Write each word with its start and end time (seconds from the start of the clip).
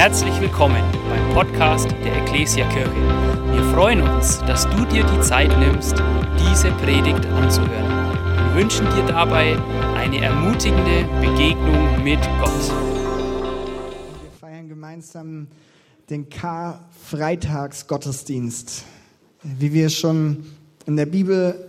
Herzlich 0.00 0.32
willkommen 0.40 0.80
beim 1.10 1.34
Podcast 1.34 1.90
der 2.02 2.22
Ecclesia 2.22 2.66
Kirche. 2.70 2.90
Wir 3.52 3.62
freuen 3.74 4.00
uns, 4.00 4.38
dass 4.46 4.66
du 4.70 4.86
dir 4.86 5.04
die 5.04 5.20
Zeit 5.20 5.50
nimmst, 5.58 6.02
diese 6.38 6.70
Predigt 6.70 7.26
anzuhören. 7.26 8.14
Wir 8.46 8.54
wünschen 8.62 8.86
dir 8.96 9.04
dabei 9.06 9.58
eine 9.96 10.22
ermutigende 10.22 11.04
Begegnung 11.20 12.02
mit 12.02 12.18
Gott. 12.40 12.72
Wir 14.22 14.30
feiern 14.40 14.70
gemeinsam 14.70 15.48
den 16.08 16.30
Karfreitagsgottesdienst. 16.30 18.84
Wie 19.42 19.74
wir 19.74 19.90
schon 19.90 20.46
in 20.86 20.96
der 20.96 21.04
Bibel 21.04 21.68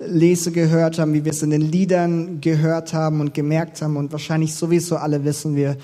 lese 0.00 0.52
gehört 0.52 0.98
haben, 0.98 1.14
wie 1.14 1.24
wir 1.24 1.32
es 1.32 1.42
in 1.42 1.50
den 1.50 1.62
Liedern 1.62 2.40
gehört 2.40 2.94
haben 2.94 3.20
und 3.20 3.34
gemerkt 3.34 3.82
haben 3.82 3.96
und 3.96 4.12
wahrscheinlich 4.12 4.54
sowieso 4.54 4.96
alle 4.96 5.24
wissen, 5.24 5.56
wir 5.56 5.76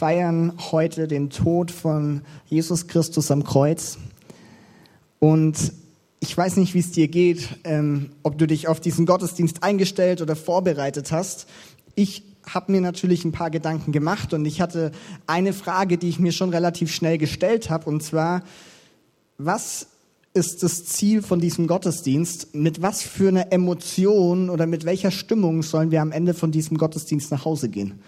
feiern 0.00 0.54
heute 0.72 1.06
den 1.06 1.28
Tod 1.28 1.70
von 1.70 2.22
Jesus 2.46 2.86
Christus 2.86 3.30
am 3.30 3.44
Kreuz. 3.44 3.98
Und 5.18 5.74
ich 6.20 6.34
weiß 6.34 6.56
nicht, 6.56 6.72
wie 6.72 6.78
es 6.78 6.90
dir 6.90 7.06
geht, 7.06 7.50
ähm, 7.64 8.08
ob 8.22 8.38
du 8.38 8.46
dich 8.46 8.66
auf 8.66 8.80
diesen 8.80 9.04
Gottesdienst 9.04 9.62
eingestellt 9.62 10.22
oder 10.22 10.36
vorbereitet 10.36 11.12
hast. 11.12 11.46
Ich 11.96 12.22
habe 12.46 12.72
mir 12.72 12.80
natürlich 12.80 13.26
ein 13.26 13.32
paar 13.32 13.50
Gedanken 13.50 13.92
gemacht 13.92 14.32
und 14.32 14.46
ich 14.46 14.62
hatte 14.62 14.90
eine 15.26 15.52
Frage, 15.52 15.98
die 15.98 16.08
ich 16.08 16.18
mir 16.18 16.32
schon 16.32 16.48
relativ 16.48 16.90
schnell 16.90 17.18
gestellt 17.18 17.68
habe, 17.68 17.90
und 17.90 18.02
zwar, 18.02 18.42
was 19.36 19.88
ist 20.32 20.62
das 20.62 20.86
Ziel 20.86 21.20
von 21.20 21.40
diesem 21.40 21.66
Gottesdienst? 21.66 22.54
Mit 22.54 22.80
was 22.80 23.02
für 23.02 23.28
einer 23.28 23.52
Emotion 23.52 24.48
oder 24.48 24.66
mit 24.66 24.86
welcher 24.86 25.10
Stimmung 25.10 25.62
sollen 25.62 25.90
wir 25.90 26.00
am 26.00 26.10
Ende 26.10 26.32
von 26.32 26.52
diesem 26.52 26.78
Gottesdienst 26.78 27.30
nach 27.30 27.44
Hause 27.44 27.68
gehen? 27.68 28.00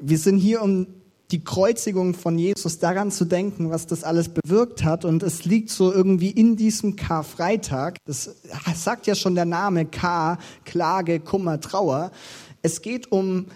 Wir 0.00 0.18
sind 0.18 0.38
hier, 0.38 0.62
um 0.62 0.86
die 1.30 1.44
Kreuzigung 1.44 2.14
von 2.14 2.38
Jesus 2.38 2.78
daran 2.78 3.10
zu 3.10 3.24
denken, 3.24 3.70
was 3.70 3.86
das 3.86 4.02
alles 4.02 4.28
bewirkt 4.28 4.84
hat. 4.84 5.04
Und 5.04 5.22
es 5.22 5.44
liegt 5.44 5.70
so 5.70 5.92
irgendwie 5.92 6.30
in 6.30 6.56
diesem 6.56 6.96
Karfreitag. 6.96 7.98
Das 8.04 8.36
sagt 8.74 9.06
ja 9.06 9.14
schon 9.14 9.34
der 9.34 9.44
Name 9.44 9.86
K, 9.86 10.38
Klage, 10.64 11.20
Kummer, 11.20 11.60
Trauer. 11.60 12.10
Es 12.62 12.82
geht 12.82 13.12
um 13.12 13.46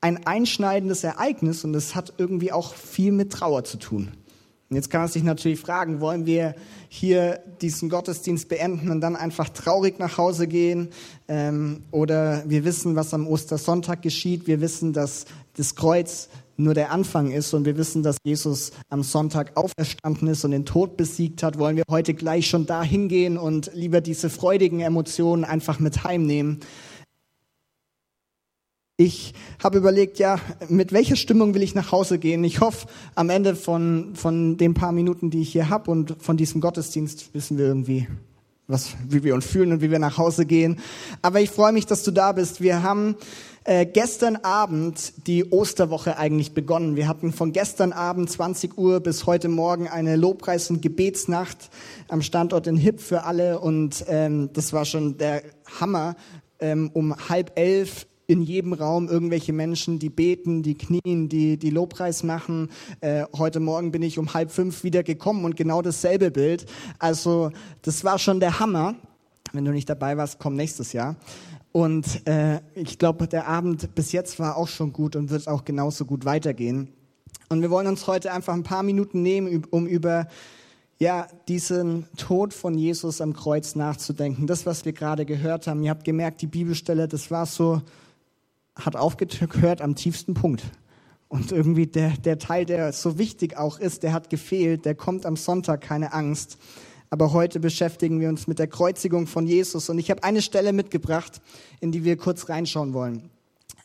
ein 0.00 0.26
einschneidendes 0.26 1.04
Ereignis 1.04 1.64
und 1.64 1.74
es 1.74 1.94
hat 1.94 2.14
irgendwie 2.16 2.52
auch 2.52 2.74
viel 2.74 3.12
mit 3.12 3.32
Trauer 3.32 3.64
zu 3.64 3.76
tun. 3.76 4.12
Und 4.70 4.76
jetzt 4.76 4.88
kann 4.88 5.00
man 5.00 5.10
sich 5.10 5.24
natürlich 5.24 5.58
fragen, 5.58 6.00
wollen 6.00 6.26
wir 6.26 6.54
hier 6.88 7.40
diesen 7.60 7.88
Gottesdienst 7.88 8.48
beenden 8.48 8.92
und 8.92 9.00
dann 9.00 9.16
einfach 9.16 9.48
traurig 9.48 9.98
nach 9.98 10.16
Hause 10.16 10.46
gehen? 10.46 10.90
Ähm, 11.26 11.82
oder 11.90 12.44
wir 12.46 12.64
wissen, 12.64 12.94
was 12.94 13.12
am 13.12 13.26
Ostersonntag 13.26 14.00
geschieht. 14.00 14.46
Wir 14.46 14.60
wissen, 14.60 14.92
dass 14.92 15.24
das 15.56 15.74
Kreuz 15.74 16.28
nur 16.56 16.74
der 16.74 16.92
Anfang 16.92 17.32
ist 17.32 17.52
und 17.52 17.64
wir 17.64 17.76
wissen, 17.76 18.04
dass 18.04 18.18
Jesus 18.22 18.70
am 18.90 19.02
Sonntag 19.02 19.56
auferstanden 19.56 20.28
ist 20.28 20.44
und 20.44 20.52
den 20.52 20.66
Tod 20.66 20.96
besiegt 20.96 21.42
hat. 21.42 21.58
Wollen 21.58 21.76
wir 21.76 21.84
heute 21.90 22.14
gleich 22.14 22.46
schon 22.46 22.66
da 22.66 22.84
hingehen 22.84 23.38
und 23.38 23.72
lieber 23.74 24.00
diese 24.00 24.30
freudigen 24.30 24.78
Emotionen 24.78 25.42
einfach 25.42 25.80
mit 25.80 26.04
heimnehmen? 26.04 26.60
Ich 29.00 29.32
habe 29.64 29.78
überlegt, 29.78 30.18
ja, 30.18 30.38
mit 30.68 30.92
welcher 30.92 31.16
Stimmung 31.16 31.54
will 31.54 31.62
ich 31.62 31.74
nach 31.74 31.90
Hause 31.90 32.18
gehen? 32.18 32.44
Ich 32.44 32.60
hoffe, 32.60 32.86
am 33.14 33.30
Ende 33.30 33.56
von, 33.56 34.10
von 34.14 34.58
den 34.58 34.74
paar 34.74 34.92
Minuten, 34.92 35.30
die 35.30 35.40
ich 35.40 35.52
hier 35.52 35.70
habe 35.70 35.90
und 35.90 36.16
von 36.18 36.36
diesem 36.36 36.60
Gottesdienst 36.60 37.32
wissen 37.32 37.56
wir 37.56 37.64
irgendwie, 37.64 38.08
was, 38.66 38.90
wie 39.08 39.24
wir 39.24 39.34
uns 39.34 39.46
fühlen 39.46 39.72
und 39.72 39.80
wie 39.80 39.90
wir 39.90 39.98
nach 39.98 40.18
Hause 40.18 40.44
gehen. 40.44 40.80
Aber 41.22 41.40
ich 41.40 41.48
freue 41.48 41.72
mich, 41.72 41.86
dass 41.86 42.02
du 42.02 42.10
da 42.10 42.32
bist. 42.32 42.60
Wir 42.60 42.82
haben 42.82 43.16
äh, 43.64 43.86
gestern 43.86 44.36
Abend 44.36 45.14
die 45.26 45.46
Osterwoche 45.50 46.18
eigentlich 46.18 46.52
begonnen. 46.52 46.94
Wir 46.94 47.08
hatten 47.08 47.32
von 47.32 47.52
gestern 47.52 47.94
Abend 47.94 48.30
20 48.30 48.76
Uhr 48.76 49.00
bis 49.00 49.24
heute 49.24 49.48
Morgen 49.48 49.88
eine 49.88 50.16
Lobpreis- 50.16 50.68
und 50.68 50.82
Gebetsnacht 50.82 51.70
am 52.08 52.20
Standort 52.20 52.66
in 52.66 52.76
Hipp 52.76 53.00
für 53.00 53.24
alle 53.24 53.60
und 53.60 54.04
ähm, 54.08 54.50
das 54.52 54.74
war 54.74 54.84
schon 54.84 55.16
der 55.16 55.42
Hammer. 55.80 56.16
Ähm, 56.62 56.90
um 56.92 57.16
halb 57.30 57.58
elf 57.58 58.06
in 58.30 58.42
jedem 58.42 58.72
Raum 58.72 59.08
irgendwelche 59.08 59.52
Menschen, 59.52 59.98
die 59.98 60.08
beten, 60.08 60.62
die 60.62 60.76
knien, 60.76 61.28
die, 61.28 61.56
die 61.56 61.70
Lobpreis 61.70 62.22
machen. 62.22 62.70
Äh, 63.00 63.24
heute 63.36 63.58
Morgen 63.58 63.90
bin 63.90 64.02
ich 64.02 64.20
um 64.20 64.32
halb 64.32 64.52
fünf 64.52 64.84
wieder 64.84 65.02
gekommen 65.02 65.44
und 65.44 65.56
genau 65.56 65.82
dasselbe 65.82 66.30
Bild. 66.30 66.64
Also 67.00 67.50
das 67.82 68.04
war 68.04 68.20
schon 68.20 68.38
der 68.38 68.60
Hammer. 68.60 68.94
Wenn 69.52 69.64
du 69.64 69.72
nicht 69.72 69.90
dabei 69.90 70.16
warst, 70.16 70.38
komm 70.38 70.54
nächstes 70.54 70.92
Jahr. 70.92 71.16
Und 71.72 72.24
äh, 72.28 72.60
ich 72.76 72.98
glaube, 72.98 73.26
der 73.26 73.48
Abend 73.48 73.96
bis 73.96 74.12
jetzt 74.12 74.38
war 74.38 74.56
auch 74.56 74.68
schon 74.68 74.92
gut 74.92 75.16
und 75.16 75.30
wird 75.30 75.48
auch 75.48 75.64
genauso 75.64 76.04
gut 76.04 76.24
weitergehen. 76.24 76.92
Und 77.48 77.62
wir 77.62 77.70
wollen 77.70 77.88
uns 77.88 78.06
heute 78.06 78.32
einfach 78.32 78.54
ein 78.54 78.62
paar 78.62 78.84
Minuten 78.84 79.22
nehmen, 79.22 79.66
um 79.70 79.88
über 79.88 80.28
ja, 81.00 81.26
diesen 81.48 82.06
Tod 82.16 82.54
von 82.54 82.78
Jesus 82.78 83.20
am 83.20 83.32
Kreuz 83.32 83.74
nachzudenken. 83.74 84.46
Das, 84.46 84.66
was 84.66 84.84
wir 84.84 84.92
gerade 84.92 85.26
gehört 85.26 85.66
haben. 85.66 85.82
Ihr 85.82 85.90
habt 85.90 86.04
gemerkt, 86.04 86.42
die 86.42 86.46
Bibelstelle, 86.46 87.08
das 87.08 87.32
war 87.32 87.46
so 87.46 87.82
hat 88.80 88.96
aufgehört 88.96 89.80
am 89.80 89.94
tiefsten 89.94 90.34
Punkt. 90.34 90.62
Und 91.28 91.52
irgendwie 91.52 91.86
der, 91.86 92.10
der 92.10 92.38
Teil, 92.38 92.64
der 92.64 92.92
so 92.92 93.16
wichtig 93.16 93.56
auch 93.56 93.78
ist, 93.78 94.02
der 94.02 94.12
hat 94.12 94.30
gefehlt, 94.30 94.84
der 94.84 94.96
kommt 94.96 95.26
am 95.26 95.36
Sonntag, 95.36 95.80
keine 95.80 96.12
Angst. 96.12 96.58
Aber 97.08 97.32
heute 97.32 97.60
beschäftigen 97.60 98.20
wir 98.20 98.28
uns 98.28 98.46
mit 98.46 98.58
der 98.58 98.66
Kreuzigung 98.66 99.26
von 99.26 99.46
Jesus. 99.46 99.88
Und 99.88 99.98
ich 99.98 100.10
habe 100.10 100.24
eine 100.24 100.42
Stelle 100.42 100.72
mitgebracht, 100.72 101.40
in 101.80 101.92
die 101.92 102.04
wir 102.04 102.16
kurz 102.16 102.48
reinschauen 102.48 102.94
wollen. 102.94 103.30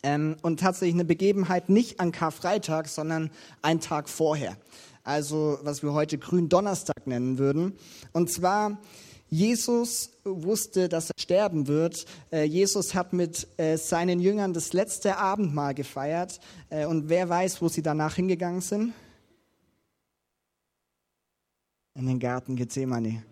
Ähm, 0.03 0.37
und 0.43 0.59
tatsächlich 0.59 0.95
eine 0.95 1.05
Begebenheit 1.05 1.69
nicht 1.69 1.99
an 1.99 2.11
Karfreitag, 2.11 2.87
sondern 2.87 3.31
einen 3.61 3.79
Tag 3.79 4.09
vorher. 4.09 4.57
Also 5.03 5.59
was 5.61 5.83
wir 5.83 5.93
heute 5.93 6.17
Gründonnerstag 6.17 7.05
nennen 7.05 7.37
würden. 7.37 7.73
Und 8.11 8.31
zwar 8.31 8.79
Jesus 9.29 10.11
wusste, 10.23 10.87
dass 10.87 11.09
er 11.09 11.19
sterben 11.19 11.67
wird. 11.67 12.05
Äh, 12.31 12.43
Jesus 12.43 12.93
hat 12.93 13.13
mit 13.13 13.47
äh, 13.57 13.77
seinen 13.77 14.19
Jüngern 14.19 14.53
das 14.53 14.73
letzte 14.73 15.17
Abendmahl 15.17 15.73
gefeiert. 15.73 16.39
Äh, 16.69 16.85
und 16.85 17.09
wer 17.09 17.27
weiß, 17.27 17.61
wo 17.61 17.67
sie 17.67 17.81
danach 17.81 18.15
hingegangen 18.15 18.61
sind? 18.61 18.93
In 21.95 22.05
den 22.05 22.19
Garten 22.19 22.55
Gethsemane. 22.55 23.23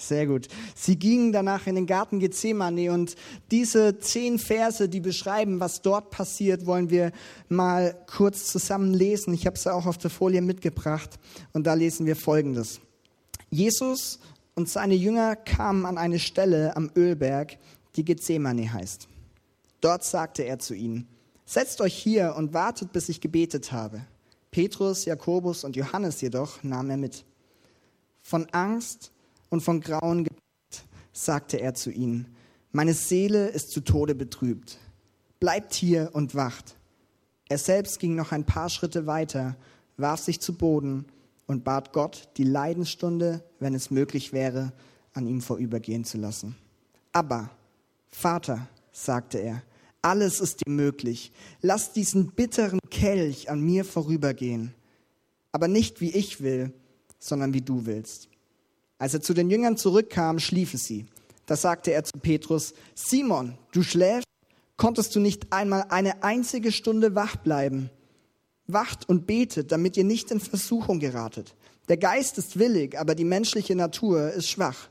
Sehr 0.00 0.26
gut. 0.26 0.48
Sie 0.74 0.96
gingen 0.96 1.30
danach 1.30 1.66
in 1.66 1.74
den 1.74 1.86
Garten 1.86 2.20
Gethsemane 2.20 2.90
und 2.90 3.16
diese 3.50 3.98
zehn 3.98 4.38
Verse, 4.38 4.88
die 4.88 5.00
beschreiben, 5.00 5.60
was 5.60 5.82
dort 5.82 6.10
passiert, 6.10 6.64
wollen 6.64 6.88
wir 6.88 7.12
mal 7.50 7.94
kurz 8.06 8.46
zusammen 8.46 8.94
lesen. 8.94 9.34
Ich 9.34 9.46
habe 9.46 9.58
sie 9.58 9.72
auch 9.72 9.84
auf 9.84 9.98
der 9.98 10.08
Folie 10.08 10.40
mitgebracht 10.40 11.18
und 11.52 11.66
da 11.66 11.74
lesen 11.74 12.06
wir 12.06 12.16
Folgendes. 12.16 12.80
Jesus 13.50 14.20
und 14.54 14.68
seine 14.68 14.94
Jünger 14.94 15.36
kamen 15.36 15.86
an 15.86 15.98
eine 15.98 16.18
Stelle 16.18 16.76
am 16.76 16.90
Ölberg, 16.96 17.58
die 17.96 18.04
Gethsemane 18.04 18.72
heißt. 18.72 19.08
Dort 19.80 20.04
sagte 20.04 20.42
er 20.42 20.58
zu 20.58 20.74
ihnen, 20.74 21.08
setzt 21.44 21.80
euch 21.80 21.94
hier 21.94 22.34
und 22.36 22.52
wartet, 22.52 22.92
bis 22.92 23.08
ich 23.08 23.20
gebetet 23.20 23.72
habe. 23.72 24.02
Petrus, 24.50 25.04
Jakobus 25.04 25.64
und 25.64 25.76
Johannes 25.76 26.20
jedoch 26.20 26.62
nahm 26.62 26.90
er 26.90 26.96
mit. 26.96 27.24
Von 28.22 28.46
Angst 28.52 29.12
und 29.48 29.62
von 29.62 29.80
Grauen 29.80 30.24
gepackt, 30.24 30.84
sagte 31.12 31.60
er 31.60 31.74
zu 31.74 31.90
ihnen, 31.90 32.34
meine 32.72 32.94
Seele 32.94 33.48
ist 33.48 33.70
zu 33.70 33.80
Tode 33.80 34.14
betrübt. 34.14 34.78
Bleibt 35.40 35.74
hier 35.74 36.10
und 36.12 36.34
wacht. 36.34 36.76
Er 37.48 37.58
selbst 37.58 37.98
ging 37.98 38.14
noch 38.14 38.30
ein 38.30 38.44
paar 38.44 38.68
Schritte 38.68 39.06
weiter, 39.06 39.56
warf 39.96 40.20
sich 40.20 40.40
zu 40.40 40.54
Boden 40.54 41.06
und 41.50 41.64
bat 41.64 41.92
Gott, 41.92 42.28
die 42.36 42.44
Leidensstunde, 42.44 43.42
wenn 43.58 43.74
es 43.74 43.90
möglich 43.90 44.32
wäre, 44.32 44.72
an 45.14 45.26
ihm 45.26 45.40
vorübergehen 45.40 46.04
zu 46.04 46.16
lassen. 46.16 46.54
Aber, 47.10 47.50
Vater, 48.08 48.68
sagte 48.92 49.38
er, 49.38 49.64
alles 50.00 50.40
ist 50.40 50.64
dir 50.64 50.70
möglich. 50.70 51.32
Lass 51.60 51.92
diesen 51.92 52.30
bitteren 52.30 52.78
Kelch 52.90 53.50
an 53.50 53.60
mir 53.62 53.84
vorübergehen. 53.84 54.74
Aber 55.50 55.66
nicht 55.66 56.00
wie 56.00 56.12
ich 56.12 56.40
will, 56.40 56.72
sondern 57.18 57.52
wie 57.52 57.62
du 57.62 57.84
willst. 57.84 58.28
Als 58.98 59.14
er 59.14 59.20
zu 59.20 59.34
den 59.34 59.50
Jüngern 59.50 59.76
zurückkam, 59.76 60.38
schliefen 60.38 60.78
sie. 60.78 61.06
Da 61.46 61.56
sagte 61.56 61.90
er 61.90 62.04
zu 62.04 62.16
Petrus, 62.20 62.74
Simon, 62.94 63.58
du 63.72 63.82
schläfst? 63.82 64.28
Konntest 64.76 65.16
du 65.16 65.18
nicht 65.18 65.52
einmal 65.52 65.86
eine 65.88 66.22
einzige 66.22 66.70
Stunde 66.70 67.16
wach 67.16 67.34
bleiben? 67.34 67.90
Wacht 68.72 69.08
und 69.08 69.26
betet, 69.26 69.72
damit 69.72 69.96
ihr 69.96 70.04
nicht 70.04 70.30
in 70.30 70.40
Versuchung 70.40 71.00
geratet. 71.00 71.54
Der 71.88 71.96
Geist 71.96 72.38
ist 72.38 72.58
willig, 72.58 72.98
aber 72.98 73.14
die 73.14 73.24
menschliche 73.24 73.74
Natur 73.74 74.30
ist 74.30 74.48
schwach. 74.48 74.88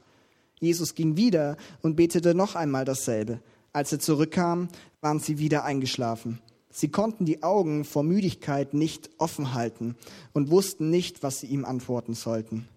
Jesus 0.59 0.95
ging 0.95 1.15
wieder 1.15 1.57
und 1.81 1.95
betete 1.95 2.35
noch 2.35 2.55
einmal 2.55 2.85
dasselbe. 2.85 3.39
Als 3.71 3.91
er 3.91 3.99
zurückkam, 3.99 4.67
waren 5.01 5.19
sie 5.19 5.37
wieder 5.37 5.63
eingeschlafen. 5.63 6.39
Sie 6.71 6.89
konnten 6.89 7.25
die 7.25 7.41
Augen 7.41 7.85
vor 7.85 8.03
Müdigkeit 8.03 8.73
nicht 8.73 9.09
offen 9.17 9.53
halten 9.53 9.95
und 10.33 10.51
wussten 10.51 10.89
nicht, 10.89 11.23
was 11.23 11.39
sie 11.39 11.47
ihm 11.47 11.65
antworten 11.65 12.13
sollten. 12.13 12.67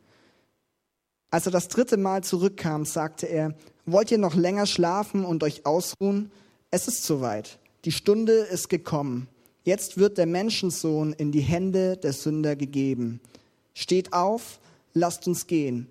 Als 1.30 1.46
er 1.46 1.52
das 1.52 1.68
dritte 1.68 1.96
Mal 1.96 2.22
zurückkam, 2.22 2.84
sagte 2.84 3.26
er, 3.26 3.54
wollt 3.86 4.10
ihr 4.10 4.18
noch 4.18 4.34
länger 4.34 4.66
schlafen 4.66 5.24
und 5.24 5.42
euch 5.42 5.66
ausruhen? 5.66 6.30
Es 6.70 6.88
ist 6.88 7.04
soweit. 7.04 7.58
Die 7.84 7.92
Stunde 7.92 8.32
ist 8.32 8.68
gekommen. 8.68 9.28
Jetzt 9.64 9.96
wird 9.96 10.18
der 10.18 10.26
Menschensohn 10.26 11.12
in 11.12 11.30
die 11.30 11.40
Hände 11.40 11.96
der 11.96 12.12
Sünder 12.12 12.56
gegeben. 12.56 13.20
Steht 13.74 14.12
auf, 14.12 14.58
lasst 14.92 15.28
uns 15.28 15.46
gehen. 15.46 15.86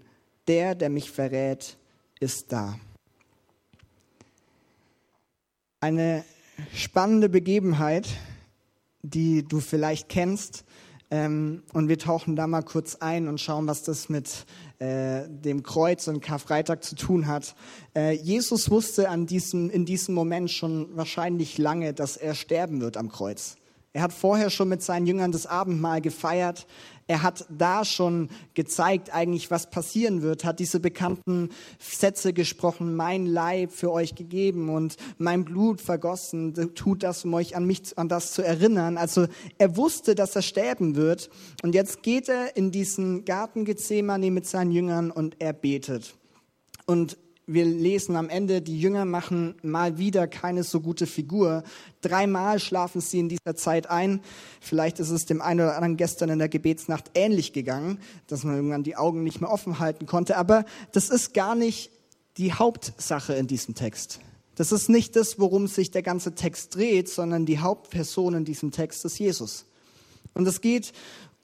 Der, 0.47 0.75
der 0.75 0.89
mich 0.89 1.09
verrät, 1.09 1.77
ist 2.19 2.51
da. 2.51 2.77
Eine 5.79 6.25
spannende 6.73 7.29
Begebenheit, 7.29 8.07
die 9.03 9.43
du 9.47 9.61
vielleicht 9.61 10.09
kennst. 10.09 10.65
Ähm, 11.09 11.63
und 11.73 11.87
wir 11.87 11.97
tauchen 11.97 12.35
da 12.35 12.47
mal 12.47 12.63
kurz 12.63 12.95
ein 12.95 13.27
und 13.27 13.39
schauen, 13.39 13.67
was 13.67 13.83
das 13.83 14.09
mit 14.09 14.45
äh, 14.79 15.27
dem 15.27 15.63
Kreuz 15.63 16.07
und 16.07 16.21
Karfreitag 16.21 16.83
zu 16.83 16.95
tun 16.95 17.27
hat. 17.27 17.55
Äh, 17.95 18.15
Jesus 18.15 18.69
wusste 18.69 19.09
an 19.09 19.27
diesem, 19.27 19.69
in 19.69 19.85
diesem 19.85 20.13
Moment 20.13 20.51
schon 20.51 20.95
wahrscheinlich 20.95 21.57
lange, 21.57 21.93
dass 21.93 22.17
er 22.17 22.35
sterben 22.35 22.81
wird 22.81 22.97
am 22.97 23.09
Kreuz. 23.09 23.57
Er 23.93 24.03
hat 24.03 24.13
vorher 24.13 24.49
schon 24.49 24.69
mit 24.69 24.81
seinen 24.81 25.05
Jüngern 25.05 25.33
das 25.33 25.45
Abendmahl 25.45 25.99
gefeiert. 25.99 26.65
Er 27.07 27.23
hat 27.23 27.45
da 27.49 27.83
schon 27.83 28.29
gezeigt, 28.53 29.13
eigentlich, 29.13 29.51
was 29.51 29.69
passieren 29.69 30.21
wird, 30.21 30.45
hat 30.45 30.59
diese 30.59 30.79
bekannten 30.79 31.49
Sätze 31.77 32.31
gesprochen, 32.31 32.95
mein 32.95 33.25
Leib 33.25 33.73
für 33.73 33.91
euch 33.91 34.15
gegeben 34.15 34.69
und 34.69 34.95
mein 35.17 35.43
Blut 35.43 35.81
vergossen, 35.81 36.53
tut 36.73 37.03
das, 37.03 37.25
um 37.25 37.33
euch 37.33 37.57
an 37.57 37.65
mich, 37.65 37.97
an 37.97 38.07
das 38.07 38.31
zu 38.31 38.43
erinnern. 38.43 38.97
Also 38.97 39.27
er 39.57 39.75
wusste, 39.75 40.15
dass 40.15 40.37
er 40.37 40.41
sterben 40.41 40.95
wird. 40.95 41.29
Und 41.61 41.75
jetzt 41.75 42.01
geht 42.01 42.29
er 42.29 42.55
in 42.55 42.71
diesen 42.71 43.25
Garten 43.25 43.65
Gethsemane 43.65 44.31
mit 44.31 44.47
seinen 44.47 44.71
Jüngern 44.71 45.11
und 45.11 45.35
er 45.39 45.51
betet. 45.51 46.15
Und 46.85 47.17
wir 47.53 47.65
lesen 47.65 48.15
am 48.15 48.29
Ende, 48.29 48.61
die 48.61 48.79
Jünger 48.79 49.05
machen 49.05 49.55
mal 49.61 49.97
wieder 49.97 50.27
keine 50.27 50.63
so 50.63 50.79
gute 50.79 51.05
Figur. 51.05 51.63
Dreimal 52.01 52.59
schlafen 52.59 53.01
sie 53.01 53.19
in 53.19 53.29
dieser 53.29 53.55
Zeit 53.55 53.89
ein. 53.89 54.21
Vielleicht 54.59 54.99
ist 54.99 55.09
es 55.09 55.25
dem 55.25 55.41
einen 55.41 55.61
oder 55.61 55.75
anderen 55.75 55.97
gestern 55.97 56.29
in 56.29 56.39
der 56.39 56.49
Gebetsnacht 56.49 57.11
ähnlich 57.13 57.53
gegangen, 57.53 57.99
dass 58.27 58.43
man 58.43 58.55
irgendwann 58.55 58.83
die 58.83 58.95
Augen 58.95 59.23
nicht 59.23 59.41
mehr 59.41 59.51
offen 59.51 59.79
halten 59.79 60.05
konnte. 60.05 60.37
Aber 60.37 60.65
das 60.91 61.09
ist 61.09 61.33
gar 61.33 61.55
nicht 61.55 61.91
die 62.37 62.53
Hauptsache 62.53 63.33
in 63.33 63.47
diesem 63.47 63.75
Text. 63.75 64.19
Das 64.55 64.71
ist 64.71 64.89
nicht 64.89 65.15
das, 65.15 65.39
worum 65.39 65.67
sich 65.67 65.91
der 65.91 66.03
ganze 66.03 66.35
Text 66.35 66.75
dreht, 66.75 67.09
sondern 67.09 67.45
die 67.45 67.59
Hauptperson 67.59 68.35
in 68.35 68.45
diesem 68.45 68.71
Text 68.71 69.03
ist 69.05 69.19
Jesus. 69.19 69.65
Und 70.33 70.47
es 70.47 70.61
geht 70.61 70.93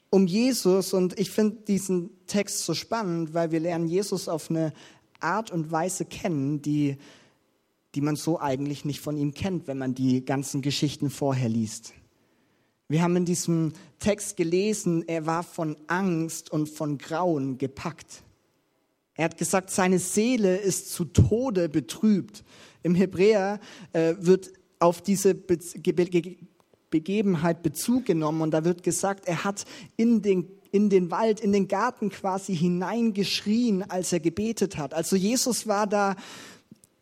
um 0.10 0.28
Jesus 0.28 0.94
und 0.94 1.20
ich 1.20 1.32
finde 1.32 1.58
diesen 1.68 2.10
Text 2.28 2.60
so 2.60 2.74
spannend, 2.74 3.34
weil 3.34 3.52
wir 3.52 3.60
lernen 3.60 3.88
Jesus 3.88 4.30
auf 4.30 4.50
eine 4.50 4.74
Art 5.20 5.52
und 5.52 5.72
Weise 5.72 6.06
kennen, 6.06 6.62
die, 6.62 6.98
die 7.96 8.02
man 8.02 8.16
so 8.16 8.40
eigentlich 8.40 8.86
nicht 8.86 9.00
von 9.00 9.18
ihm 9.18 9.34
kennt, 9.34 9.68
wenn 9.68 9.78
man 9.78 9.94
die 9.94 10.24
ganzen 10.24 10.62
Geschichten 10.62 11.10
vorher 11.10 11.50
liest. 11.50 11.94
Wir 12.90 13.02
haben 13.02 13.16
in 13.18 13.26
diesem 13.26 13.74
Text 14.00 14.38
gelesen, 14.38 15.04
er 15.08 15.26
war 15.26 15.44
von 15.44 15.76
Angst 15.88 16.52
und 16.52 16.70
von 16.70 16.98
Grauen 16.98 17.58
gepackt. 17.58 18.24
Er 19.16 19.26
hat 19.26 19.38
gesagt, 19.38 19.72
seine 19.72 20.00
Seele 20.00 20.58
ist 20.58 20.94
zu 20.94 21.04
Tode 21.04 21.68
betrübt. 21.68 22.44
Im 22.84 22.96
Hebräer 22.96 23.60
äh, 23.92 24.14
wird 24.20 24.54
auf 24.80 25.02
diese 25.02 25.36
Be 25.36 25.58
Ge 25.58 26.38
Begebenheit 26.90 27.64
Bezug 27.64 28.06
genommen 28.06 28.42
und 28.42 28.52
da 28.52 28.64
wird 28.64 28.82
gesagt, 28.82 29.28
er 29.28 29.44
hat 29.44 29.66
in 29.98 30.22
den 30.22 30.48
in 30.72 30.90
den 30.90 31.12
Wald, 31.12 31.40
in 31.40 31.52
den 31.52 31.68
Garten 31.68 32.10
quasi 32.10 32.56
hineingeschrien, 32.56 33.90
als 33.90 34.14
er 34.14 34.20
gebetet 34.20 34.78
hat. 34.78 34.94
Also 34.94 35.16
Jesus 35.16 35.68
war 35.68 35.88
da 35.88 36.16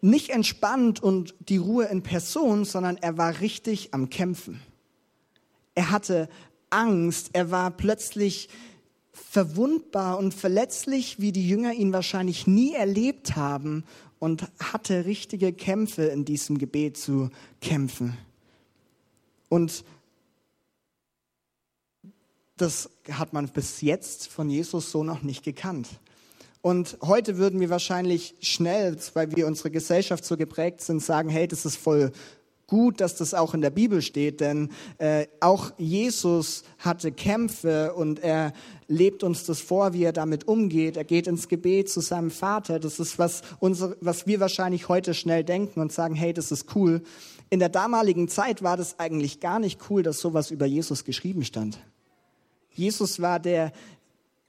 nicht 0.01 0.29
entspannt 0.29 1.01
und 1.01 1.33
die 1.39 1.57
Ruhe 1.57 1.85
in 1.85 2.03
Person, 2.03 2.65
sondern 2.65 2.97
er 2.97 3.17
war 3.17 3.39
richtig 3.41 3.93
am 3.93 4.09
Kämpfen. 4.09 4.61
Er 5.73 5.91
hatte 5.91 6.29
Angst, 6.69 7.29
er 7.33 7.51
war 7.51 7.71
plötzlich 7.71 8.49
verwundbar 9.13 10.17
und 10.17 10.33
verletzlich, 10.33 11.19
wie 11.19 11.31
die 11.31 11.47
Jünger 11.47 11.73
ihn 11.73 11.93
wahrscheinlich 11.93 12.47
nie 12.47 12.73
erlebt 12.73 13.35
haben 13.35 13.83
und 14.19 14.47
hatte 14.59 15.05
richtige 15.05 15.53
Kämpfe 15.53 16.03
in 16.03 16.25
diesem 16.25 16.57
Gebet 16.57 16.97
zu 16.97 17.29
kämpfen. 17.61 18.17
Und 19.49 19.83
das 22.57 22.89
hat 23.11 23.33
man 23.33 23.47
bis 23.49 23.81
jetzt 23.81 24.27
von 24.27 24.49
Jesus 24.49 24.91
so 24.91 25.03
noch 25.03 25.21
nicht 25.21 25.43
gekannt. 25.43 25.87
Und 26.61 26.97
heute 27.03 27.37
würden 27.37 27.59
wir 27.59 27.69
wahrscheinlich 27.69 28.35
schnell, 28.41 28.97
weil 29.13 29.35
wir 29.35 29.45
unsere 29.45 29.69
Gesellschaft 29.69 30.25
so 30.25 30.35
geprägt 30.35 30.81
sind, 30.81 31.03
sagen, 31.03 31.29
hey, 31.29 31.47
das 31.47 31.65
ist 31.65 31.77
voll 31.77 32.11
gut, 32.67 33.01
dass 33.01 33.15
das 33.15 33.35
auch 33.35 33.53
in 33.53 33.61
der 33.61 33.69
Bibel 33.69 34.01
steht, 34.01 34.41
denn 34.41 34.69
äh, 34.97 35.27
auch 35.39 35.71
Jesus 35.77 36.63
hatte 36.79 37.11
Kämpfe 37.11 37.93
und 37.93 38.19
er 38.19 38.53
lebt 38.87 39.23
uns 39.23 39.45
das 39.45 39.61
vor, 39.61 39.93
wie 39.93 40.03
er 40.03 40.13
damit 40.13 40.47
umgeht. 40.47 40.97
Er 40.97 41.03
geht 41.03 41.27
ins 41.27 41.47
Gebet 41.47 41.89
zu 41.89 41.99
seinem 42.01 42.31
Vater. 42.31 42.79
Das 42.79 42.99
ist 42.99 43.19
was, 43.19 43.43
unsere, 43.59 43.95
was 44.01 44.25
wir 44.25 44.39
wahrscheinlich 44.39 44.89
heute 44.89 45.13
schnell 45.13 45.43
denken 45.43 45.79
und 45.79 45.91
sagen, 45.91 46.15
hey, 46.15 46.33
das 46.33 46.51
ist 46.51 46.75
cool. 46.75 47.03
In 47.51 47.59
der 47.59 47.69
damaligen 47.69 48.27
Zeit 48.27 48.63
war 48.63 48.77
das 48.77 48.99
eigentlich 48.99 49.39
gar 49.39 49.59
nicht 49.59 49.79
cool, 49.89 50.01
dass 50.01 50.19
sowas 50.19 50.49
über 50.49 50.65
Jesus 50.65 51.03
geschrieben 51.03 51.43
stand. 51.43 51.77
Jesus 52.75 53.21
war 53.21 53.39
der 53.39 53.71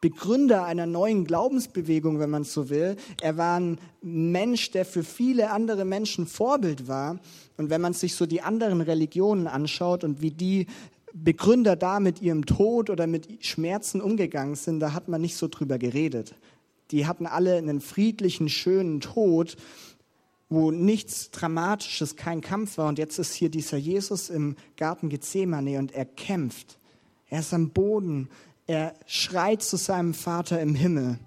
Begründer 0.01 0.65
einer 0.65 0.87
neuen 0.87 1.25
Glaubensbewegung, 1.25 2.19
wenn 2.19 2.31
man 2.31 2.45
so 2.45 2.69
will. 2.69 2.97
Er 3.23 3.37
war 3.39 3.59
ein 3.59 3.79
Mensch, 4.03 4.71
der 4.71 4.85
für 4.85 5.03
viele 5.03 5.51
andere 5.51 5.85
Menschen 5.85 6.27
Vorbild 6.27 6.87
war. 6.87 7.19
Und 7.57 7.71
wenn 7.71 7.81
man 7.81 7.95
sich 7.95 8.15
so 8.15 8.27
die 8.27 8.43
anderen 8.43 8.83
Religionen 8.83 9.47
anschaut 9.47 10.05
und 10.05 10.21
wie 10.21 10.31
die 10.31 10.67
Begründer 11.15 11.77
da 11.77 11.99
mit 11.99 12.21
ihrem 12.21 12.45
Tod 12.45 12.91
oder 12.91 13.07
mit 13.07 13.45
Schmerzen 13.45 14.03
umgegangen 14.03 14.55
sind, 14.55 14.81
da 14.81 14.93
hat 14.93 15.09
man 15.09 15.23
nicht 15.23 15.37
so 15.37 15.49
drüber 15.49 15.79
geredet. 15.79 16.35
Die 16.91 17.07
hatten 17.07 17.27
alle 17.27 17.57
einen 17.57 17.81
friedlichen, 17.81 18.51
schönen 18.51 19.01
Tod, 19.01 19.57
wo 20.49 20.71
nichts 20.71 21.31
Dramatisches, 21.31 22.17
kein 22.17 22.43
Kampf 22.43 22.79
war. 22.79 22.89
Und 22.89 22.99
jetzt 22.99 23.19
ist 23.19 23.33
hier 23.33 23.49
dieser 23.49 23.79
Jesus 23.79 24.29
im 24.29 24.57
Garten 24.77 25.09
Gethsemane 25.09 25.79
und 25.79 25.93
er 25.93 26.05
kämpft. 26.05 26.79
Er 27.29 27.41
ist 27.41 27.53
am 27.55 27.71
Boden. 27.71 28.29
Er 28.67 28.95
schreit 29.07 29.63
zu 29.63 29.77
seinem 29.77 30.15
Vater 30.15 30.61
im 30.61 30.75
Himmel. 30.75 31.19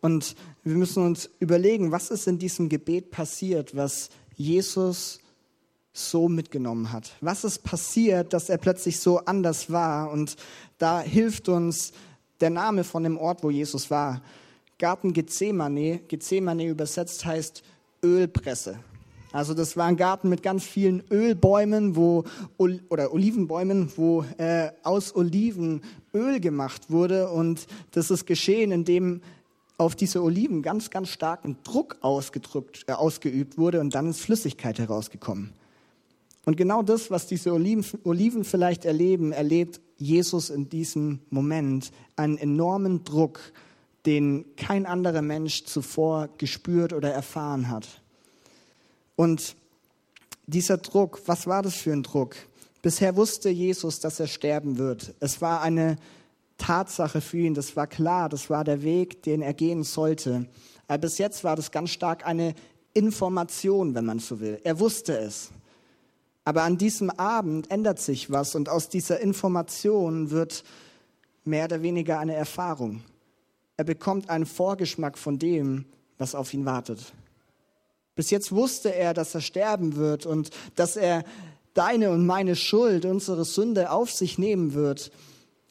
Und 0.00 0.34
wir 0.64 0.76
müssen 0.76 1.04
uns 1.04 1.30
überlegen, 1.40 1.92
was 1.92 2.10
ist 2.10 2.26
in 2.26 2.38
diesem 2.38 2.68
Gebet 2.68 3.10
passiert, 3.10 3.76
was 3.76 4.10
Jesus 4.36 5.20
so 5.92 6.28
mitgenommen 6.28 6.92
hat. 6.92 7.12
Was 7.20 7.44
ist 7.44 7.64
passiert, 7.64 8.32
dass 8.32 8.48
er 8.48 8.58
plötzlich 8.58 9.00
so 9.00 9.18
anders 9.18 9.70
war? 9.70 10.10
Und 10.10 10.36
da 10.78 11.00
hilft 11.00 11.48
uns 11.48 11.92
der 12.40 12.50
Name 12.50 12.84
von 12.84 13.02
dem 13.02 13.18
Ort, 13.18 13.42
wo 13.42 13.50
Jesus 13.50 13.90
war. 13.90 14.22
Garten 14.78 15.12
Gethsemane. 15.12 15.98
Gethsemane 16.06 16.66
übersetzt 16.66 17.24
heißt 17.24 17.64
Ölpresse. 18.04 18.78
Also 19.32 19.52
das 19.54 19.76
war 19.76 19.86
ein 19.86 19.96
Garten 19.96 20.28
mit 20.28 20.42
ganz 20.42 20.64
vielen 20.64 21.02
Ölbäumen 21.10 21.96
wo, 21.96 22.24
oder 22.56 23.12
Olivenbäumen, 23.12 23.92
wo 23.96 24.24
äh, 24.38 24.70
aus 24.82 25.14
Oliven 25.14 25.82
Öl 26.14 26.40
gemacht 26.40 26.90
wurde. 26.90 27.28
Und 27.30 27.66
das 27.90 28.10
ist 28.10 28.26
geschehen, 28.26 28.72
indem 28.72 29.20
auf 29.76 29.94
diese 29.94 30.22
Oliven 30.22 30.62
ganz, 30.62 30.90
ganz 30.90 31.08
starken 31.08 31.56
Druck 31.62 31.98
ausgedrückt, 32.00 32.84
äh, 32.88 32.92
ausgeübt 32.92 33.58
wurde 33.58 33.80
und 33.80 33.94
dann 33.94 34.10
ist 34.10 34.20
Flüssigkeit 34.20 34.78
herausgekommen. 34.78 35.52
Und 36.44 36.56
genau 36.56 36.82
das, 36.82 37.10
was 37.10 37.26
diese 37.26 37.52
Oliven, 37.52 37.84
Oliven 38.04 38.42
vielleicht 38.42 38.86
erleben, 38.86 39.32
erlebt 39.32 39.80
Jesus 39.98 40.48
in 40.48 40.68
diesem 40.68 41.20
Moment 41.28 41.90
einen 42.16 42.38
enormen 42.38 43.04
Druck, 43.04 43.40
den 44.06 44.46
kein 44.56 44.86
anderer 44.86 45.20
Mensch 45.20 45.64
zuvor 45.64 46.30
gespürt 46.38 46.94
oder 46.94 47.12
erfahren 47.12 47.68
hat. 47.68 48.00
Und 49.18 49.56
dieser 50.46 50.76
Druck, 50.76 51.22
was 51.26 51.48
war 51.48 51.62
das 51.62 51.74
für 51.74 51.92
ein 51.92 52.04
Druck? 52.04 52.36
Bisher 52.82 53.16
wusste 53.16 53.48
Jesus, 53.48 53.98
dass 53.98 54.20
er 54.20 54.28
sterben 54.28 54.78
wird. 54.78 55.12
Es 55.18 55.42
war 55.42 55.60
eine 55.60 55.96
Tatsache 56.56 57.20
für 57.20 57.38
ihn, 57.38 57.54
das 57.54 57.74
war 57.74 57.88
klar, 57.88 58.28
das 58.28 58.48
war 58.48 58.62
der 58.62 58.82
Weg, 58.82 59.24
den 59.24 59.42
er 59.42 59.54
gehen 59.54 59.82
sollte. 59.82 60.46
Aber 60.86 60.98
bis 60.98 61.18
jetzt 61.18 61.42
war 61.42 61.56
das 61.56 61.72
ganz 61.72 61.90
stark 61.90 62.24
eine 62.28 62.54
Information, 62.94 63.96
wenn 63.96 64.04
man 64.04 64.20
so 64.20 64.38
will. 64.38 64.60
Er 64.62 64.78
wusste 64.78 65.18
es. 65.18 65.50
Aber 66.44 66.62
an 66.62 66.78
diesem 66.78 67.10
Abend 67.10 67.72
ändert 67.72 67.98
sich 67.98 68.30
was 68.30 68.54
und 68.54 68.68
aus 68.68 68.88
dieser 68.88 69.18
Information 69.18 70.30
wird 70.30 70.62
mehr 71.44 71.64
oder 71.64 71.82
weniger 71.82 72.20
eine 72.20 72.34
Erfahrung. 72.34 73.02
Er 73.76 73.84
bekommt 73.84 74.30
einen 74.30 74.46
Vorgeschmack 74.46 75.18
von 75.18 75.40
dem, 75.40 75.86
was 76.18 76.36
auf 76.36 76.54
ihn 76.54 76.64
wartet. 76.64 77.12
Bis 78.18 78.30
jetzt 78.30 78.50
wusste 78.50 78.92
er, 78.92 79.14
dass 79.14 79.32
er 79.36 79.40
sterben 79.40 79.94
wird 79.94 80.26
und 80.26 80.50
dass 80.74 80.96
er 80.96 81.22
deine 81.72 82.10
und 82.10 82.26
meine 82.26 82.56
Schuld, 82.56 83.04
unsere 83.04 83.44
Sünde 83.44 83.92
auf 83.92 84.10
sich 84.10 84.38
nehmen 84.38 84.74
wird. 84.74 85.12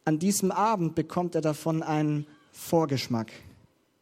An 0.05 0.17
diesem 0.17 0.53
Abend 0.53 0.95
bekommt 0.95 1.35
er 1.35 1.41
davon 1.41 1.83
einen 1.83 2.25
Vorgeschmack. 2.53 3.33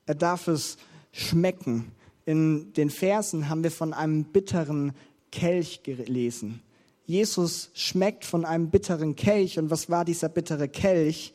Er 0.05 0.13
darf 0.13 0.47
es 0.47 0.77
schmecken. 1.11 1.91
In 2.23 2.71
den 2.73 2.91
Versen 2.91 3.49
haben 3.49 3.63
wir 3.63 3.71
von 3.71 3.93
einem 3.93 4.25
bitteren 4.25 4.93
Kelch 5.31 5.81
gelesen. 5.81 6.61
Jesus 7.07 7.71
schmeckt 7.73 8.25
von 8.25 8.45
einem 8.45 8.69
bitteren 8.69 9.15
Kelch. 9.15 9.57
Und 9.57 9.71
was 9.71 9.89
war 9.89 10.05
dieser 10.05 10.29
bittere 10.29 10.67
Kelch? 10.67 11.33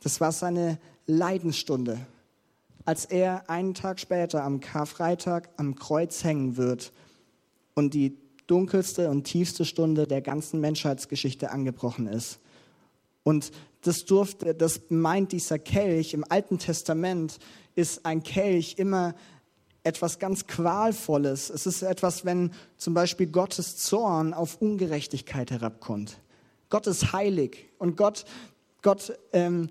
Das 0.00 0.20
war 0.20 0.32
seine 0.32 0.78
Leidensstunde, 1.06 2.00
als 2.86 3.04
er 3.04 3.50
einen 3.50 3.74
Tag 3.74 4.00
später 4.00 4.42
am 4.42 4.60
Karfreitag 4.60 5.50
am 5.56 5.74
Kreuz 5.74 6.24
hängen 6.24 6.56
wird 6.56 6.92
und 7.74 7.92
die 7.92 8.16
dunkelste 8.46 9.10
und 9.10 9.24
tiefste 9.24 9.64
Stunde 9.64 10.06
der 10.06 10.22
ganzen 10.22 10.60
Menschheitsgeschichte 10.60 11.50
angebrochen 11.50 12.06
ist. 12.06 12.38
Und 13.24 13.50
das 13.82 14.04
durfte, 14.04 14.54
das 14.54 14.82
meint 14.88 15.32
dieser 15.32 15.58
Kelch 15.58 16.14
im 16.14 16.24
Alten 16.28 16.58
Testament 16.58 17.38
ist 17.74 18.06
ein 18.06 18.22
Kelch 18.22 18.76
immer 18.78 19.14
etwas 19.82 20.18
ganz 20.18 20.46
Qualvolles. 20.46 21.50
Es 21.50 21.66
ist 21.66 21.82
etwas, 21.82 22.24
wenn 22.24 22.52
zum 22.76 22.94
Beispiel 22.94 23.26
Gottes 23.26 23.76
Zorn 23.76 24.32
auf 24.32 24.60
Ungerechtigkeit 24.60 25.50
herabkommt. 25.50 26.18
Gott 26.70 26.86
ist 26.86 27.12
heilig 27.12 27.68
und 27.78 27.96
Gott, 27.96 28.24
Gott, 28.82 29.16
ähm, 29.32 29.68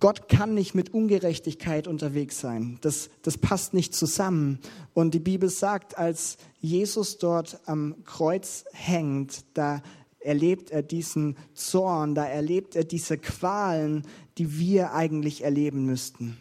Gott 0.00 0.28
kann 0.28 0.54
nicht 0.54 0.74
mit 0.74 0.94
Ungerechtigkeit 0.94 1.88
unterwegs 1.88 2.40
sein. 2.40 2.78
Das, 2.82 3.10
das 3.22 3.36
passt 3.36 3.74
nicht 3.74 3.94
zusammen. 3.94 4.60
Und 4.94 5.12
die 5.12 5.18
Bibel 5.20 5.48
sagt, 5.50 5.98
als 5.98 6.36
Jesus 6.60 7.18
dort 7.18 7.60
am 7.66 7.96
Kreuz 8.04 8.64
hängt, 8.72 9.44
da 9.54 9.82
erlebt 10.20 10.70
er 10.70 10.82
diesen 10.82 11.36
Zorn, 11.54 12.14
da 12.14 12.26
erlebt 12.26 12.76
er 12.76 12.84
diese 12.84 13.18
Qualen, 13.18 14.06
die 14.36 14.58
wir 14.58 14.92
eigentlich 14.92 15.42
erleben 15.42 15.84
müssten. 15.84 16.36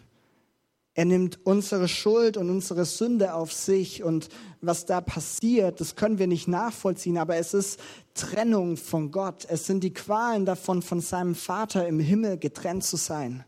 Er 0.94 1.06
nimmt 1.06 1.46
unsere 1.46 1.88
Schuld 1.88 2.38
und 2.38 2.50
unsere 2.50 2.84
Sünde 2.84 3.36
auf 3.36 3.54
sich 3.54 4.04
und 4.04 4.30
was 4.62 4.88
da 4.88 5.00
passiert, 5.00 5.80
das 5.80 5.96
können 5.96 6.18
wir 6.18 6.26
nicht 6.26 6.48
nachvollziehen, 6.48 7.20
aber 7.20 7.36
es 7.36 7.54
ist 7.54 7.80
Trennung 8.16 8.78
von 8.78 9.12
Gott. 9.12 9.46
Es 9.48 9.68
sind 9.68 9.84
die 9.84 9.94
Qualen 9.94 10.46
davon, 10.46 10.82
von 10.82 11.00
seinem 11.00 11.36
Vater 11.36 11.88
im 11.88 12.00
Himmel 12.00 12.40
getrennt 12.40 12.84
zu 12.84 12.98
sein. 12.98 13.46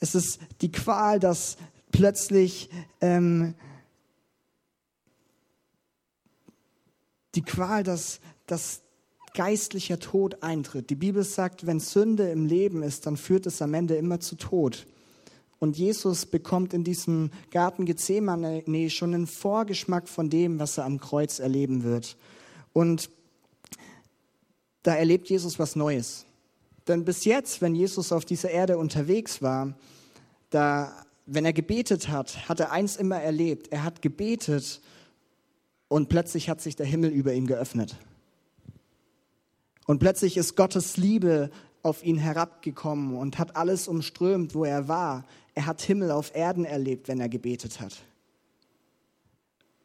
Es 0.00 0.14
ist 0.14 0.40
die 0.60 0.70
Qual, 0.70 1.20
dass 1.20 1.56
plötzlich 1.92 2.70
ähm, 3.00 3.54
die 7.34 7.42
Qual, 7.42 7.82
dass, 7.82 8.20
dass 8.46 8.82
geistlicher 9.34 9.98
Tod 9.98 10.42
eintritt. 10.42 10.90
Die 10.90 10.94
Bibel 10.94 11.24
sagt, 11.24 11.66
wenn 11.66 11.80
Sünde 11.80 12.30
im 12.30 12.46
Leben 12.46 12.82
ist, 12.82 13.06
dann 13.06 13.16
führt 13.16 13.46
es 13.46 13.60
am 13.60 13.74
Ende 13.74 13.96
immer 13.96 14.20
zu 14.20 14.36
Tod. 14.36 14.86
Und 15.58 15.76
Jesus 15.76 16.26
bekommt 16.26 16.74
in 16.74 16.84
diesem 16.84 17.30
Garten 17.50 17.86
Gethsemane 17.86 18.62
schon 18.90 19.14
einen 19.14 19.26
Vorgeschmack 19.26 20.08
von 20.08 20.30
dem, 20.30 20.58
was 20.58 20.78
er 20.78 20.84
am 20.84 21.00
Kreuz 21.00 21.38
erleben 21.38 21.84
wird. 21.84 22.16
Und 22.72 23.10
da 24.82 24.94
erlebt 24.94 25.28
Jesus 25.30 25.58
was 25.58 25.74
Neues. 25.74 26.23
Denn 26.88 27.04
bis 27.04 27.24
jetzt, 27.24 27.62
wenn 27.62 27.74
Jesus 27.74 28.12
auf 28.12 28.24
dieser 28.24 28.50
Erde 28.50 28.76
unterwegs 28.76 29.40
war, 29.40 29.74
da, 30.50 30.92
wenn 31.26 31.44
er 31.44 31.52
gebetet 31.52 32.08
hat, 32.08 32.48
hat 32.48 32.60
er 32.60 32.70
eins 32.72 32.96
immer 32.96 33.20
erlebt. 33.20 33.68
Er 33.68 33.84
hat 33.84 34.02
gebetet 34.02 34.80
und 35.88 36.08
plötzlich 36.08 36.48
hat 36.48 36.60
sich 36.60 36.76
der 36.76 36.86
Himmel 36.86 37.10
über 37.10 37.32
ihm 37.32 37.46
geöffnet. 37.46 37.96
Und 39.86 39.98
plötzlich 39.98 40.36
ist 40.36 40.56
Gottes 40.56 40.96
Liebe 40.96 41.50
auf 41.82 42.02
ihn 42.04 42.16
herabgekommen 42.16 43.16
und 43.16 43.38
hat 43.38 43.56
alles 43.56 43.88
umströmt, 43.88 44.54
wo 44.54 44.64
er 44.64 44.88
war. 44.88 45.24
Er 45.54 45.66
hat 45.66 45.82
Himmel 45.82 46.10
auf 46.10 46.34
Erden 46.34 46.64
erlebt, 46.64 47.08
wenn 47.08 47.20
er 47.20 47.28
gebetet 47.28 47.80
hat. 47.80 48.02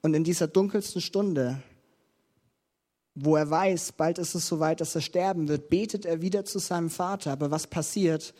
Und 0.01 0.13
in 0.13 0.24
dieser 0.24 0.48
dunkelsten 0.48 1.01
Stunde, 1.01 1.62
wo 3.16 3.36
er 3.36 3.50
weiß, 3.50 3.94
bald 3.94 4.18
ist 4.18 4.36
es 4.36 4.48
soweit, 4.48 4.82
dass 4.82 4.96
er 4.96 5.01
sterben 5.01 5.48
wird, 5.48 5.70
betet 5.70 6.06
er 6.06 6.22
wieder 6.22 6.46
zu 6.46 6.60
seinem 6.60 6.89
Vater. 6.89 7.32
Aber 7.32 7.51
was 7.51 7.68
passiert? 7.68 8.34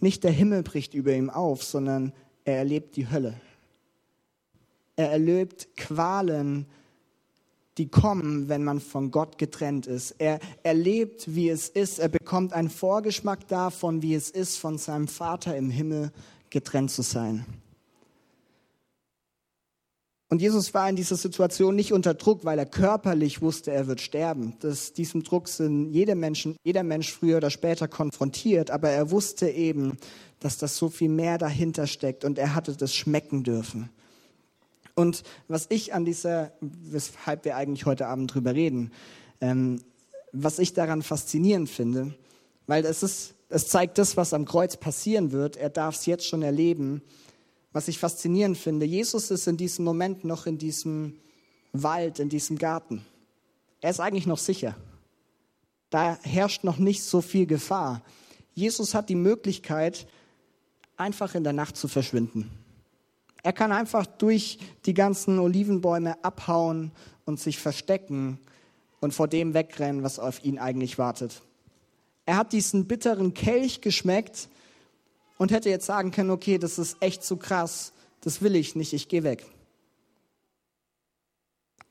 Nicht 0.00 0.24
der 0.24 0.30
Himmel 0.30 0.62
bricht 0.62 0.94
über 0.94 1.12
ihm 1.12 1.30
auf, 1.30 1.64
sondern 1.64 2.12
er 2.44 2.58
erlebt 2.58 2.96
die 2.96 3.10
Hölle. 3.10 3.40
Er 4.96 5.10
erlebt 5.10 5.76
Qualen, 5.76 6.66
die 7.78 7.88
kommen, 7.88 8.48
wenn 8.48 8.64
man 8.64 8.80
von 8.80 9.10
Gott 9.10 9.38
getrennt 9.38 9.86
ist. 9.86 10.16
Er 10.18 10.40
erlebt, 10.64 11.34
wie 11.34 11.48
es 11.48 11.68
ist. 11.68 11.98
Er 12.00 12.08
bekommt 12.08 12.52
einen 12.52 12.70
Vorgeschmack 12.70 13.46
davon, 13.46 14.02
wie 14.02 14.14
es 14.14 14.30
ist, 14.30 14.56
von 14.56 14.78
seinem 14.78 15.08
Vater 15.08 15.56
im 15.56 15.70
Himmel 15.70 16.10
getrennt 16.50 16.90
zu 16.90 17.02
sein. 17.02 17.46
Und 20.30 20.42
Jesus 20.42 20.74
war 20.74 20.88
in 20.90 20.96
dieser 20.96 21.16
Situation 21.16 21.74
nicht 21.74 21.92
unter 21.92 22.12
Druck, 22.12 22.44
weil 22.44 22.58
er 22.58 22.66
körperlich 22.66 23.40
wusste, 23.40 23.70
er 23.70 23.86
wird 23.86 24.02
sterben. 24.02 24.56
Das, 24.60 24.92
diesem 24.92 25.22
Druck 25.22 25.48
sind 25.48 25.90
jeder, 25.90 26.14
Menschen, 26.14 26.56
jeder 26.62 26.82
Mensch 26.82 27.12
früher 27.12 27.38
oder 27.38 27.48
später 27.48 27.88
konfrontiert, 27.88 28.70
aber 28.70 28.90
er 28.90 29.10
wusste 29.10 29.48
eben, 29.48 29.96
dass 30.40 30.58
das 30.58 30.76
so 30.76 30.90
viel 30.90 31.08
mehr 31.08 31.38
dahinter 31.38 31.86
steckt 31.86 32.24
und 32.24 32.38
er 32.38 32.54
hatte 32.54 32.76
das 32.76 32.94
schmecken 32.94 33.42
dürfen. 33.42 33.88
Und 34.94 35.22
was 35.46 35.66
ich 35.70 35.94
an 35.94 36.04
dieser, 36.04 36.52
weshalb 36.60 37.44
wir 37.44 37.56
eigentlich 37.56 37.86
heute 37.86 38.06
Abend 38.08 38.34
drüber 38.34 38.54
reden, 38.54 38.92
ähm, 39.40 39.80
was 40.32 40.58
ich 40.58 40.74
daran 40.74 41.02
faszinierend 41.02 41.70
finde, 41.70 42.14
weil 42.66 42.84
es 42.84 43.02
ist, 43.02 43.34
es 43.48 43.68
zeigt 43.68 43.96
das, 43.96 44.16
was 44.16 44.34
am 44.34 44.44
Kreuz 44.44 44.76
passieren 44.76 45.32
wird. 45.32 45.56
Er 45.56 45.70
darf 45.70 45.94
es 45.94 46.06
jetzt 46.06 46.26
schon 46.26 46.42
erleben. 46.42 47.02
Was 47.78 47.86
ich 47.86 48.00
faszinierend 48.00 48.58
finde, 48.58 48.84
Jesus 48.86 49.30
ist 49.30 49.46
in 49.46 49.56
diesem 49.56 49.84
Moment 49.84 50.24
noch 50.24 50.46
in 50.46 50.58
diesem 50.58 51.16
Wald, 51.72 52.18
in 52.18 52.28
diesem 52.28 52.58
Garten. 52.58 53.06
Er 53.80 53.90
ist 53.90 54.00
eigentlich 54.00 54.26
noch 54.26 54.38
sicher. 54.38 54.74
Da 55.88 56.18
herrscht 56.22 56.64
noch 56.64 56.78
nicht 56.78 57.04
so 57.04 57.20
viel 57.20 57.46
Gefahr. 57.46 58.02
Jesus 58.52 58.96
hat 58.96 59.08
die 59.08 59.14
Möglichkeit, 59.14 60.08
einfach 60.96 61.36
in 61.36 61.44
der 61.44 61.52
Nacht 61.52 61.76
zu 61.76 61.86
verschwinden. 61.86 62.50
Er 63.44 63.52
kann 63.52 63.70
einfach 63.70 64.06
durch 64.06 64.58
die 64.84 64.94
ganzen 64.94 65.38
Olivenbäume 65.38 66.16
abhauen 66.24 66.90
und 67.26 67.38
sich 67.38 67.60
verstecken 67.60 68.40
und 68.98 69.14
vor 69.14 69.28
dem 69.28 69.54
wegrennen, 69.54 70.02
was 70.02 70.18
auf 70.18 70.44
ihn 70.44 70.58
eigentlich 70.58 70.98
wartet. 70.98 71.42
Er 72.26 72.38
hat 72.38 72.52
diesen 72.52 72.88
bitteren 72.88 73.34
Kelch 73.34 73.82
geschmeckt 73.82 74.48
und 75.38 75.50
hätte 75.50 75.70
jetzt 75.70 75.86
sagen 75.86 76.10
können, 76.10 76.30
okay, 76.30 76.58
das 76.58 76.78
ist 76.78 76.98
echt 77.00 77.24
zu 77.24 77.38
krass, 77.38 77.94
das 78.20 78.42
will 78.42 78.54
ich 78.54 78.74
nicht, 78.74 78.92
ich 78.92 79.08
gehe 79.08 79.22
weg. 79.22 79.46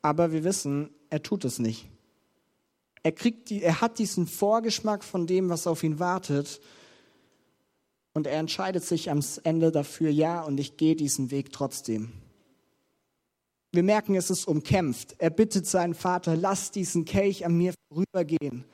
Aber 0.03 0.31
wir 0.31 0.43
wissen, 0.43 0.91
er 1.09 1.23
tut 1.23 1.43
es 1.45 1.57
nicht. 1.57 1.87
Er, 3.01 3.11
kriegt 3.11 3.49
die, 3.49 3.63
er 3.63 3.81
hat 3.81 3.99
diesen 3.99 4.27
Vorgeschmack 4.27 5.03
von 5.03 5.25
dem, 5.25 5.49
was 5.49 5.65
auf 5.65 5.83
ihn 5.83 5.99
wartet 5.99 6.61
und 8.13 8.27
er 8.27 8.39
entscheidet 8.39 8.83
sich 8.83 9.09
am 9.09 9.21
Ende 9.43 9.71
dafür, 9.71 10.09
ja, 10.09 10.41
und 10.41 10.59
ich 10.59 10.75
gehe 10.75 10.95
diesen 10.95 11.31
Weg 11.31 11.51
trotzdem. 11.51 12.11
Wir 13.71 13.83
merken, 13.83 14.15
es 14.15 14.29
ist 14.29 14.47
umkämpft. 14.47 15.15
Er 15.19 15.29
bittet 15.29 15.67
seinen 15.67 15.93
Vater, 15.93 16.35
lass 16.35 16.71
diesen 16.71 17.05
Kelch 17.05 17.45
an 17.45 17.55
mir 17.55 17.73
vorübergehen. 17.89 18.65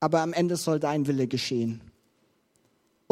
Aber 0.00 0.22
am 0.22 0.32
Ende 0.32 0.56
soll 0.56 0.80
dein 0.80 1.06
Wille 1.06 1.28
geschehen. 1.28 1.80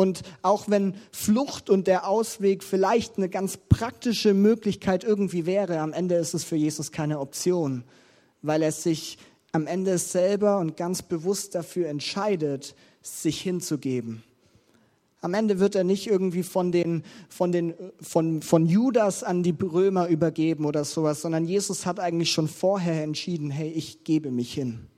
Und 0.03 0.23
auch 0.43 0.65
wenn 0.69 0.95
Flucht 1.13 1.71
und 1.71 1.87
der 1.87 2.09
Ausweg 2.09 2.65
vielleicht 2.65 3.19
eine 3.19 3.29
ganz 3.29 3.57
praktische 3.57 4.35
Möglichkeit 4.35 5.05
irgendwie 5.05 5.47
wäre, 5.47 5.79
am 5.79 5.93
Ende 5.93 6.17
ist 6.17 6.35
es 6.35 6.43
für 6.43 6.57
Jesus 6.57 6.91
keine 6.91 7.21
Option, 7.21 7.85
weil 8.43 8.63
er 8.63 8.73
sich 8.73 9.17
am 9.53 9.69
Ende 9.69 9.99
selber 9.99 10.59
und 10.59 10.77
ganz 10.77 11.03
bewusst 11.03 11.55
dafür 11.55 11.89
entscheidet, 11.89 12.75
sich 13.01 13.41
hinzugeben. 13.41 14.25
Am 15.21 15.35
Ende 15.35 15.61
wird 15.61 15.77
er 15.77 15.85
nicht 15.85 16.09
irgendwie 16.09 16.43
von, 16.43 16.73
den, 16.73 17.05
von, 17.29 17.53
den, 17.53 17.75
von, 18.01 18.43
von 18.43 18.67
Judas 18.67 19.23
an 19.23 19.45
die 19.45 19.55
Römer 19.63 20.09
übergeben 20.09 20.65
oder 20.65 20.85
sowas, 20.85 21.21
sondern 21.23 21.45
Jesus 21.45 21.87
hat 21.87 22.01
eigentlich 22.01 22.33
schon 22.33 22.49
vorher 22.49 23.05
entschieden, 23.05 23.51
hey, 23.51 23.71
ich 23.71 24.03
gebe 24.03 24.33
mich 24.33 24.53
hin. 24.53 24.89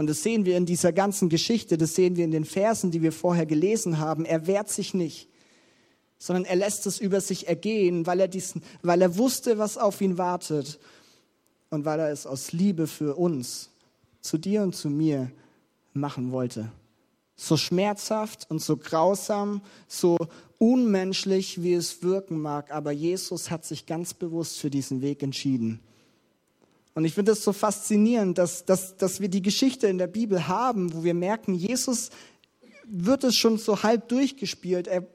Und 0.00 0.06
das 0.06 0.22
sehen 0.22 0.46
wir 0.46 0.56
in 0.56 0.64
dieser 0.64 0.94
ganzen 0.94 1.28
Geschichte, 1.28 1.76
das 1.76 1.94
sehen 1.94 2.16
wir 2.16 2.24
in 2.24 2.30
den 2.30 2.46
Versen, 2.46 2.90
die 2.90 3.02
wir 3.02 3.12
vorher 3.12 3.44
gelesen 3.44 3.98
haben. 3.98 4.24
Er 4.24 4.46
wehrt 4.46 4.70
sich 4.70 4.94
nicht, 4.94 5.28
sondern 6.16 6.46
er 6.46 6.56
lässt 6.56 6.86
es 6.86 6.98
über 6.98 7.20
sich 7.20 7.48
ergehen, 7.48 8.06
weil 8.06 8.18
er, 8.18 8.28
diesen, 8.28 8.62
weil 8.80 9.02
er 9.02 9.18
wusste, 9.18 9.58
was 9.58 9.76
auf 9.76 10.00
ihn 10.00 10.16
wartet 10.16 10.80
und 11.68 11.84
weil 11.84 12.00
er 12.00 12.10
es 12.10 12.26
aus 12.26 12.52
Liebe 12.52 12.86
für 12.86 13.16
uns, 13.16 13.68
zu 14.22 14.38
dir 14.38 14.62
und 14.62 14.74
zu 14.74 14.88
mir, 14.88 15.30
machen 15.92 16.32
wollte 16.32 16.72
so 17.36 17.58
schmerzhaft 17.58 18.50
und 18.50 18.62
so 18.62 18.78
grausam, 18.78 19.60
so 19.86 20.16
unmenschlich, 20.56 21.62
wie 21.62 21.74
es 21.74 22.02
wirken 22.02 22.40
mag, 22.40 22.70
aber 22.70 22.90
Jesus 22.90 23.50
hat 23.50 23.66
sich 23.66 23.84
ganz 23.84 24.14
bewusst 24.14 24.60
für 24.60 24.70
diesen 24.70 25.02
Weg 25.02 25.22
entschieden. 25.22 25.80
Und 27.00 27.06
ich 27.06 27.14
finde 27.14 27.32
es 27.32 27.42
so 27.42 27.54
faszinierend, 27.54 28.36
dass, 28.36 28.66
dass, 28.66 28.94
dass 28.94 29.22
wir 29.22 29.30
die 29.30 29.40
Geschichte 29.40 29.86
in 29.86 29.96
der 29.96 30.06
Bibel 30.06 30.48
haben, 30.48 30.92
wo 30.92 31.02
wir 31.02 31.14
merken, 31.14 31.54
Jesus 31.54 32.10
wird 32.84 33.24
es 33.24 33.36
schon 33.36 33.56
so 33.56 33.82
halb 33.82 34.06
durchgespielt. 34.10 34.86
Er, 34.86 35.06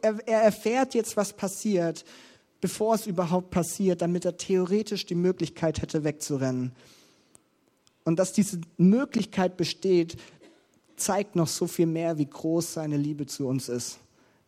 er, 0.00 0.26
er 0.26 0.40
erfährt 0.40 0.94
jetzt, 0.94 1.18
was 1.18 1.34
passiert. 1.34 2.06
bevor 2.62 2.94
es 2.94 3.06
überhaupt 3.06 3.50
passiert, 3.50 4.00
damit 4.00 4.24
er 4.24 4.38
theoretisch 4.38 5.04
die 5.04 5.14
Möglichkeit 5.14 5.82
hätte, 5.82 6.02
wegzurennen. 6.02 6.72
Und 8.04 8.18
dass 8.18 8.32
diese 8.32 8.62
Möglichkeit 8.78 9.58
besteht, 9.58 10.16
zeigt 10.96 11.36
noch 11.36 11.48
so 11.48 11.66
viel 11.66 11.84
mehr, 11.84 12.16
wie 12.16 12.24
groß 12.24 12.72
seine 12.72 12.96
Liebe 12.96 13.26
zu 13.26 13.46
uns 13.46 13.68
ist. 13.68 13.98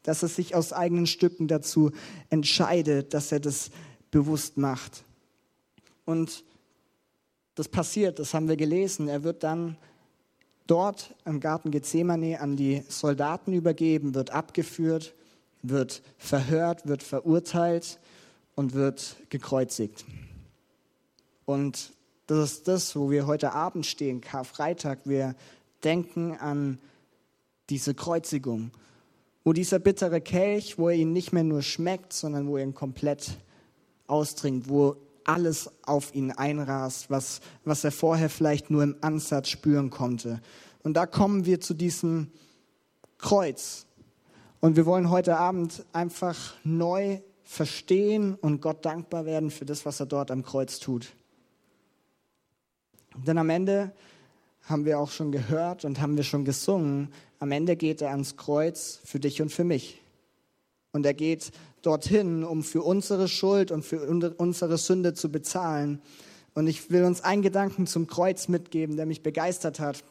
Dass 0.02 0.22
er 0.22 0.30
sich 0.30 0.54
aus 0.54 0.72
eigenen 0.72 1.06
Stücken 1.06 1.46
dazu 1.46 1.92
entscheidet, 2.30 3.12
dass 3.12 3.32
er 3.32 3.40
das 3.40 3.70
bewusst 4.10 4.56
macht. 4.56 5.04
Und 6.06 6.42
das 7.60 7.68
passiert, 7.68 8.18
das 8.18 8.32
haben 8.32 8.48
wir 8.48 8.56
gelesen. 8.56 9.06
Er 9.06 9.22
wird 9.22 9.42
dann 9.42 9.76
dort 10.66 11.14
im 11.26 11.40
Garten 11.40 11.70
Gethsemane 11.70 12.40
an 12.40 12.56
die 12.56 12.82
Soldaten 12.88 13.52
übergeben, 13.52 14.14
wird 14.14 14.30
abgeführt, 14.30 15.12
wird 15.60 16.00
verhört, 16.16 16.88
wird 16.88 17.02
verurteilt 17.02 18.00
und 18.54 18.72
wird 18.72 19.16
gekreuzigt. 19.28 20.06
Und 21.44 21.92
das 22.28 22.50
ist 22.50 22.68
das, 22.68 22.96
wo 22.96 23.10
wir 23.10 23.26
heute 23.26 23.52
Abend 23.52 23.84
stehen, 23.84 24.22
Karfreitag. 24.22 25.00
Wir 25.04 25.34
denken 25.84 26.38
an 26.38 26.78
diese 27.68 27.92
Kreuzigung, 27.92 28.70
wo 29.44 29.52
dieser 29.52 29.80
bittere 29.80 30.22
Kelch, 30.22 30.78
wo 30.78 30.88
er 30.88 30.94
ihn 30.94 31.12
nicht 31.12 31.34
mehr 31.34 31.44
nur 31.44 31.60
schmeckt, 31.60 32.14
sondern 32.14 32.48
wo 32.48 32.56
er 32.56 32.62
ihn 32.62 32.74
komplett 32.74 33.36
ausdringt, 34.06 34.70
wo 34.70 34.96
alles 35.24 35.70
auf 35.84 36.14
ihn 36.14 36.32
einrast, 36.32 37.10
was, 37.10 37.40
was 37.64 37.84
er 37.84 37.92
vorher 37.92 38.30
vielleicht 38.30 38.70
nur 38.70 38.82
im 38.82 38.96
Ansatz 39.00 39.48
spüren 39.48 39.90
konnte. 39.90 40.40
Und 40.82 40.94
da 40.94 41.06
kommen 41.06 41.46
wir 41.46 41.60
zu 41.60 41.74
diesem 41.74 42.30
Kreuz. 43.18 43.86
Und 44.60 44.76
wir 44.76 44.86
wollen 44.86 45.10
heute 45.10 45.36
Abend 45.36 45.84
einfach 45.92 46.54
neu 46.64 47.20
verstehen 47.44 48.34
und 48.34 48.60
Gott 48.60 48.84
dankbar 48.84 49.24
werden 49.24 49.50
für 49.50 49.64
das, 49.64 49.84
was 49.84 50.00
er 50.00 50.06
dort 50.06 50.30
am 50.30 50.44
Kreuz 50.44 50.78
tut. 50.78 51.08
Denn 53.26 53.38
am 53.38 53.50
Ende 53.50 53.92
haben 54.62 54.84
wir 54.84 54.98
auch 54.98 55.10
schon 55.10 55.32
gehört 55.32 55.84
und 55.84 56.00
haben 56.00 56.16
wir 56.16 56.24
schon 56.24 56.44
gesungen, 56.44 57.12
am 57.38 57.50
Ende 57.50 57.76
geht 57.76 58.02
er 58.02 58.10
ans 58.10 58.36
Kreuz 58.36 59.00
für 59.04 59.18
dich 59.18 59.42
und 59.42 59.50
für 59.50 59.64
mich. 59.64 59.99
Und 60.92 61.06
er 61.06 61.14
geht 61.14 61.52
dorthin, 61.82 62.44
um 62.44 62.62
für 62.62 62.82
unsere 62.82 63.28
Schuld 63.28 63.70
und 63.70 63.84
für 63.84 64.00
unsere 64.02 64.78
Sünde 64.78 65.14
zu 65.14 65.30
bezahlen. 65.30 66.02
Und 66.54 66.66
ich 66.66 66.90
will 66.90 67.04
uns 67.04 67.22
einen 67.22 67.42
Gedanken 67.42 67.86
zum 67.86 68.06
Kreuz 68.06 68.48
mitgeben, 68.48 68.96
der 68.96 69.06
mich 69.06 69.22
begeistert 69.22 69.78
hat. 69.80 70.02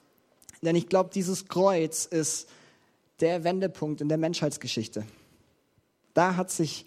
Denn 0.62 0.76
ich 0.76 0.88
glaube, 0.88 1.10
dieses 1.14 1.48
Kreuz 1.48 2.06
ist 2.06 2.50
der 3.20 3.44
Wendepunkt 3.44 4.02
in 4.02 4.10
der 4.10 4.18
Menschheitsgeschichte. 4.18 5.06
Da 6.14 6.36
hat 6.36 6.50
sich 6.50 6.86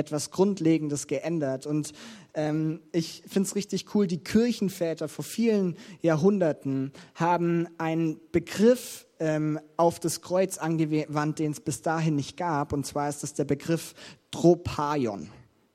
etwas 0.00 0.30
Grundlegendes 0.30 1.06
geändert. 1.06 1.66
Und 1.66 1.92
ähm, 2.34 2.80
ich 2.92 3.22
finde 3.26 3.46
es 3.46 3.54
richtig 3.54 3.94
cool, 3.94 4.06
die 4.06 4.18
Kirchenväter 4.18 5.08
vor 5.08 5.24
vielen 5.24 5.76
Jahrhunderten 6.00 6.92
haben 7.14 7.68
einen 7.78 8.18
Begriff 8.32 9.06
ähm, 9.20 9.60
auf 9.76 10.00
das 10.00 10.22
Kreuz 10.22 10.58
angewandt, 10.58 11.38
den 11.38 11.52
es 11.52 11.60
bis 11.60 11.82
dahin 11.82 12.16
nicht 12.16 12.36
gab. 12.36 12.72
Und 12.72 12.86
zwar 12.86 13.08
ist 13.08 13.22
das 13.22 13.34
der 13.34 13.44
Begriff 13.44 13.94
Tropaion. 14.30 15.28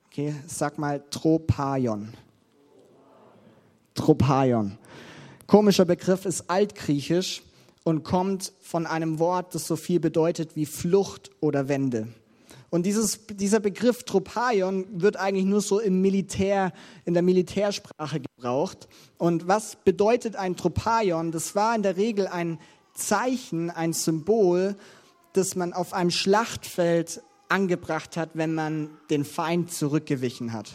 Okay, 0.07 0.35
sag 0.47 0.77
mal 0.77 1.03
Tropaion. 1.11 2.09
Tropaion. 3.93 4.77
Komischer 5.47 5.85
Begriff 5.85 6.25
ist 6.25 6.49
altgriechisch 6.49 7.43
und 7.83 8.03
kommt 8.03 8.51
von 8.61 8.87
einem 8.87 9.19
Wort, 9.19 9.53
das 9.53 9.67
so 9.67 9.75
viel 9.75 9.99
bedeutet 9.99 10.55
wie 10.55 10.65
Flucht 10.65 11.29
oder 11.39 11.67
Wende. 11.67 12.07
Und 12.75 12.85
dieses, 12.85 13.25
dieser 13.27 13.61
Begriff 13.61 14.03
Tropaion 14.03 15.01
wird 15.01 15.15
eigentlich 15.15 15.45
nur 15.45 15.61
so 15.61 15.79
im 15.79 16.01
Militär, 16.01 16.73
in 17.05 17.13
der 17.13 17.23
Militärsprache 17.23 18.19
gebraucht. 18.19 18.89
Und 19.17 19.47
was 19.47 19.77
bedeutet 19.77 20.35
ein 20.35 20.57
Tropaion? 20.57 21.31
Das 21.31 21.55
war 21.55 21.73
in 21.73 21.83
der 21.83 21.95
Regel 21.95 22.27
ein 22.27 22.59
Zeichen, 22.93 23.69
ein 23.69 23.93
Symbol, 23.93 24.75
das 25.31 25.55
man 25.55 25.71
auf 25.71 25.93
einem 25.93 26.11
Schlachtfeld 26.11 27.21
angebracht 27.47 28.17
hat, 28.17 28.31
wenn 28.33 28.53
man 28.53 28.89
den 29.09 29.23
Feind 29.23 29.71
zurückgewichen 29.71 30.51
hat, 30.51 30.73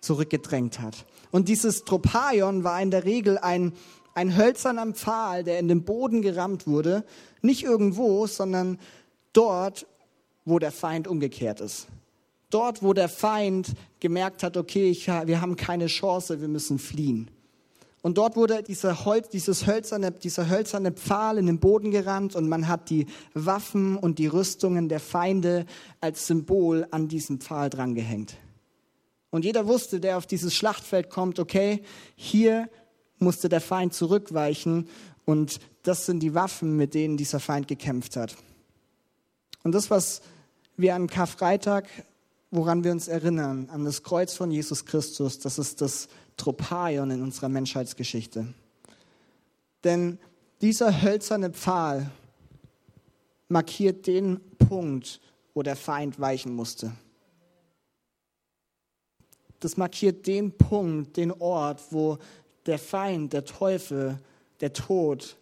zurückgedrängt 0.00 0.80
hat. 0.80 1.06
Und 1.30 1.48
dieses 1.48 1.84
Tropaion 1.84 2.64
war 2.64 2.82
in 2.82 2.90
der 2.90 3.04
Regel 3.04 3.38
ein, 3.38 3.74
ein 4.12 4.36
hölzerner 4.36 4.92
Pfahl, 4.92 5.44
der 5.44 5.60
in 5.60 5.68
den 5.68 5.84
Boden 5.84 6.20
gerammt 6.20 6.66
wurde, 6.66 7.04
nicht 7.42 7.62
irgendwo, 7.62 8.26
sondern 8.26 8.80
dort, 9.32 9.86
wo 10.48 10.58
der 10.58 10.72
Feind 10.72 11.06
umgekehrt 11.06 11.60
ist. 11.60 11.88
Dort, 12.50 12.82
wo 12.82 12.94
der 12.94 13.08
Feind 13.08 13.74
gemerkt 14.00 14.42
hat, 14.42 14.56
okay, 14.56 14.90
ich, 14.90 15.06
wir 15.06 15.40
haben 15.40 15.56
keine 15.56 15.86
Chance, 15.86 16.40
wir 16.40 16.48
müssen 16.48 16.78
fliehen. 16.78 17.30
Und 18.00 18.16
dort 18.16 18.36
wurde 18.36 18.62
dieser, 18.62 19.04
Holz, 19.04 19.28
dieses 19.28 19.66
hölzerne, 19.66 20.12
dieser 20.12 20.48
hölzerne 20.48 20.92
Pfahl 20.92 21.36
in 21.36 21.46
den 21.46 21.58
Boden 21.58 21.90
gerannt 21.90 22.36
und 22.36 22.48
man 22.48 22.68
hat 22.68 22.90
die 22.90 23.06
Waffen 23.34 23.96
und 23.96 24.18
die 24.18 24.28
Rüstungen 24.28 24.88
der 24.88 25.00
Feinde 25.00 25.66
als 26.00 26.26
Symbol 26.26 26.86
an 26.90 27.08
diesen 27.08 27.40
Pfahl 27.40 27.70
drangehängt. 27.70 28.36
Und 29.30 29.44
jeder 29.44 29.66
wusste, 29.66 30.00
der 30.00 30.16
auf 30.16 30.26
dieses 30.26 30.54
Schlachtfeld 30.54 31.10
kommt, 31.10 31.38
okay, 31.38 31.82
hier 32.14 32.70
musste 33.18 33.48
der 33.48 33.60
Feind 33.60 33.92
zurückweichen 33.92 34.88
und 35.24 35.58
das 35.82 36.06
sind 36.06 36.20
die 36.20 36.34
Waffen, 36.34 36.76
mit 36.76 36.94
denen 36.94 37.16
dieser 37.16 37.40
Feind 37.40 37.68
gekämpft 37.68 38.16
hat. 38.16 38.36
Und 39.64 39.72
das, 39.72 39.90
was 39.90 40.22
wir 40.78 40.94
an 40.94 41.08
Karfreitag, 41.08 41.88
woran 42.50 42.84
wir 42.84 42.92
uns 42.92 43.08
erinnern, 43.08 43.68
an 43.70 43.84
das 43.84 44.02
Kreuz 44.02 44.34
von 44.34 44.50
Jesus 44.50 44.86
Christus, 44.86 45.38
das 45.38 45.58
ist 45.58 45.80
das 45.80 46.08
Tropaion 46.36 47.10
in 47.10 47.22
unserer 47.22 47.48
Menschheitsgeschichte. 47.48 48.54
Denn 49.84 50.18
dieser 50.60 51.02
hölzerne 51.02 51.50
Pfahl 51.50 52.10
markiert 53.48 54.06
den 54.06 54.40
Punkt, 54.58 55.20
wo 55.54 55.62
der 55.62 55.76
Feind 55.76 56.20
weichen 56.20 56.54
musste. 56.54 56.92
Das 59.60 59.76
markiert 59.76 60.26
den 60.26 60.56
Punkt, 60.56 61.16
den 61.16 61.32
Ort, 61.32 61.82
wo 61.90 62.18
der 62.66 62.78
Feind, 62.78 63.32
der 63.32 63.44
Teufel, 63.44 64.18
der 64.60 64.72
Tod 64.72 65.36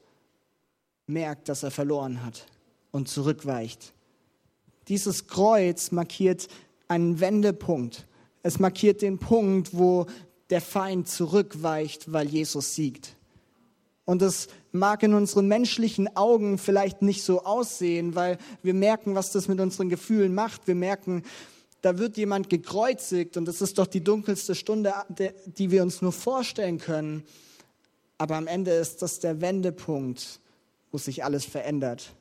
merkt, 1.07 1.49
dass 1.49 1.63
er 1.63 1.71
verloren 1.71 2.25
hat 2.25 2.47
und 2.93 3.09
zurückweicht. 3.09 3.93
Dieses 4.89 5.27
Kreuz 5.27 5.91
markiert 5.91 6.49
einen 6.89 7.21
Wendepunkt. 7.21 8.07
Es 8.43 8.59
markiert 8.59 9.03
den 9.03 9.19
Punkt, 9.19 9.77
wo 9.77 10.07
der 10.51 10.61
Feind 10.61 11.09
zurückweicht, 11.09 12.13
weil 12.13 12.29
Jesus 12.29 12.75
siegt. 12.75 13.17
Und 14.05 14.23
das 14.23 14.47
mag 14.71 15.03
in 15.03 15.15
unseren 15.15 15.49
menschlichen 15.49 16.17
Augen 16.17 16.59
vielleicht 16.59 17.03
nicht 17.03 17.25
so 17.25 17.43
aussehen, 17.43 18.15
weil 18.15 18.39
wir 18.63 18.75
merken, 18.75 19.17
was 19.17 19.33
das 19.33 19.49
mit 19.49 19.59
unseren 19.59 19.89
Gefühlen 19.89 20.33
macht. 20.33 20.69
Wir 20.69 20.77
merken, 20.77 21.25
da 21.83 21.99
wird 21.99 22.17
jemand 22.17 22.49
gekreuzigt 22.49 23.37
und 23.37 23.47
das 23.47 23.61
ist 23.61 23.79
doch 23.79 23.87
die 23.87 24.03
dunkelste 24.03 24.55
Stunde, 24.55 24.93
die 25.47 25.71
wir 25.73 25.83
uns 25.83 26.03
nur 26.03 26.13
vorstellen 26.13 26.79
können. 26.79 27.25
Aber 28.19 28.37
am 28.37 28.47
Ende 28.47 28.71
ist 28.71 29.03
das 29.03 29.19
der 29.19 29.41
Wendepunkt, 29.41 30.41
wo 30.93 30.99
sich 30.99 31.25
alles 31.25 31.45
verändert. 31.45 32.15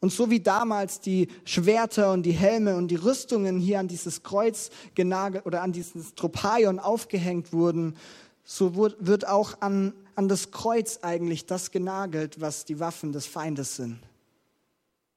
Und 0.00 0.12
so 0.12 0.30
wie 0.30 0.40
damals 0.40 1.00
die 1.00 1.28
Schwerter 1.44 2.12
und 2.12 2.22
die 2.22 2.32
Helme 2.32 2.76
und 2.76 2.88
die 2.88 2.96
Rüstungen 2.96 3.58
hier 3.58 3.80
an 3.80 3.88
dieses 3.88 4.22
Kreuz 4.22 4.70
genagelt 4.94 5.44
oder 5.44 5.62
an 5.62 5.72
dieses 5.72 6.14
Tropaion 6.14 6.78
aufgehängt 6.78 7.52
wurden, 7.52 7.96
so 8.44 8.74
wird 8.74 9.28
auch 9.28 9.60
an, 9.60 9.92
an 10.14 10.28
das 10.28 10.50
Kreuz 10.50 11.00
eigentlich 11.02 11.46
das 11.46 11.70
genagelt, 11.70 12.40
was 12.40 12.64
die 12.64 12.80
Waffen 12.80 13.12
des 13.12 13.26
Feindes 13.26 13.76
sind. 13.76 14.00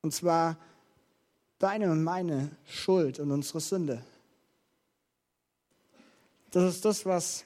Und 0.02 0.14
zwar 0.14 0.58
deine 1.60 1.90
und 1.90 2.04
meine 2.04 2.52
Schuld 2.66 3.20
und 3.20 3.32
unsere 3.32 3.62
Sünde. 3.62 4.04
Das 6.52 6.76
ist 6.76 6.84
das, 6.84 7.06
was, 7.06 7.46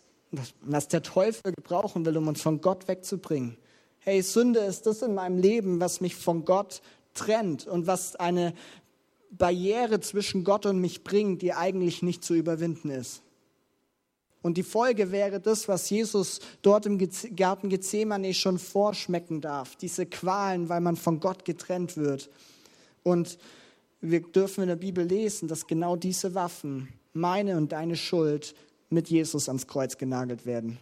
was 0.62 0.88
der 0.88 1.04
Teufel 1.04 1.54
gebrauchen 1.54 2.04
will, 2.06 2.18
um 2.18 2.28
uns 2.28 2.42
von 2.42 2.60
Gott 2.60 2.88
wegzubringen. 2.88 3.58
Hey, 4.00 4.22
Sünde 4.22 4.60
ist 4.62 4.86
das 4.88 5.02
in 5.02 5.14
meinem 5.14 5.38
Leben, 5.38 5.80
was 5.80 6.02
mich 6.02 6.16
von 6.16 6.46
Gott 6.46 6.82
trennt 7.18 7.68
und 7.68 7.88
was 7.88 8.16
eine 8.16 8.54
Barriere 9.32 10.00
zwischen 10.00 10.44
Gott 10.44 10.66
und 10.66 10.80
mich 10.80 11.04
bringt, 11.04 11.42
die 11.42 11.54
eigentlich 11.54 12.02
nicht 12.02 12.24
zu 12.24 12.34
überwinden 12.34 12.90
ist. 12.90 13.22
Und 14.42 14.56
die 14.56 14.64
Folge 14.64 15.12
wäre 15.12 15.42
das, 15.42 15.68
was 15.68 15.90
Jesus 15.90 16.40
dort 16.62 16.86
im 16.86 16.98
Garten 17.36 17.70
Gethsemane 17.70 18.34
schon 18.34 18.60
vorschmecken 18.60 19.42
darf. 19.42 19.76
Diese 19.76 20.06
Qualen, 20.06 20.70
weil 20.70 20.80
man 20.80 20.96
von 20.96 21.20
Gott 21.20 21.44
getrennt 21.44 21.98
wird. 21.98 22.30
Und 23.04 23.38
wir 24.00 24.22
dürfen 24.22 24.62
in 24.62 24.70
der 24.70 24.76
Bibel 24.76 25.04
lesen, 25.04 25.48
dass 25.48 25.68
genau 25.68 25.96
diese 25.96 26.36
Waffen, 26.36 26.88
meine 27.14 27.58
und 27.58 27.72
deine 27.72 27.98
Schuld, 27.98 28.56
mit 28.90 29.10
Jesus 29.10 29.50
ans 29.50 29.68
Kreuz 29.68 29.98
genagelt 29.98 30.46
werden. 30.46 30.78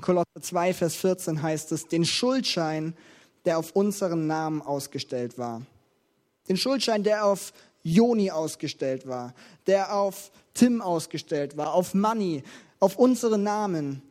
Kolosser 0.00 0.40
2, 0.40 0.74
Vers 0.74 0.94
14 0.94 1.42
heißt 1.42 1.72
es, 1.72 1.88
den 1.88 2.04
Schuldschein, 2.04 2.94
der 3.44 3.58
auf 3.58 3.72
unseren 3.72 4.26
Namen 4.26 4.62
ausgestellt 4.62 5.38
war. 5.38 5.62
Den 6.48 6.56
Schuldschein, 6.56 7.02
der 7.02 7.24
auf 7.24 7.52
Joni 7.82 8.30
ausgestellt 8.30 9.06
war, 9.06 9.34
der 9.66 9.94
auf 9.94 10.30
Tim 10.54 10.80
ausgestellt 10.80 11.56
war, 11.56 11.74
auf 11.74 11.94
Money, 11.94 12.42
auf 12.80 12.96
unsere 12.96 13.38
Namen. 13.38 14.02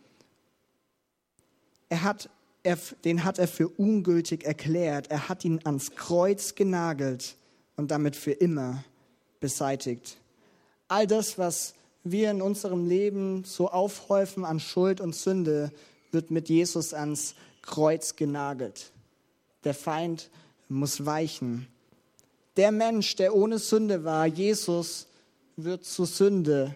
Er 1.89 2.03
hat, 2.03 2.29
er, 2.63 2.77
den 3.03 3.23
hat 3.23 3.39
er 3.39 3.47
für 3.47 3.67
ungültig 3.69 4.43
erklärt. 4.43 5.09
Er 5.09 5.29
hat 5.29 5.45
ihn 5.45 5.59
ans 5.63 5.91
Kreuz 5.91 6.55
genagelt 6.55 7.35
und 7.75 7.91
damit 7.91 8.15
für 8.15 8.31
immer 8.31 8.83
beseitigt. 9.39 10.17
All 10.87 11.07
das, 11.07 11.37
was 11.37 11.73
wir 12.03 12.31
in 12.31 12.41
unserem 12.41 12.87
Leben 12.87 13.43
so 13.43 13.69
aufhäufen 13.69 14.45
an 14.45 14.59
Schuld 14.59 15.01
und 15.01 15.15
Sünde, 15.15 15.71
wird 16.11 16.31
mit 16.31 16.49
Jesus 16.49 16.93
ans 16.93 17.35
Kreuz 17.61 18.15
genagelt. 18.15 18.91
Der 19.63 19.73
Feind 19.73 20.29
muss 20.69 21.05
weichen. 21.05 21.67
Der 22.57 22.71
Mensch, 22.71 23.15
der 23.15 23.35
ohne 23.35 23.59
Sünde 23.59 24.03
war, 24.03 24.25
Jesus, 24.25 25.07
wird 25.55 25.85
zu 25.85 26.05
Sünde 26.05 26.75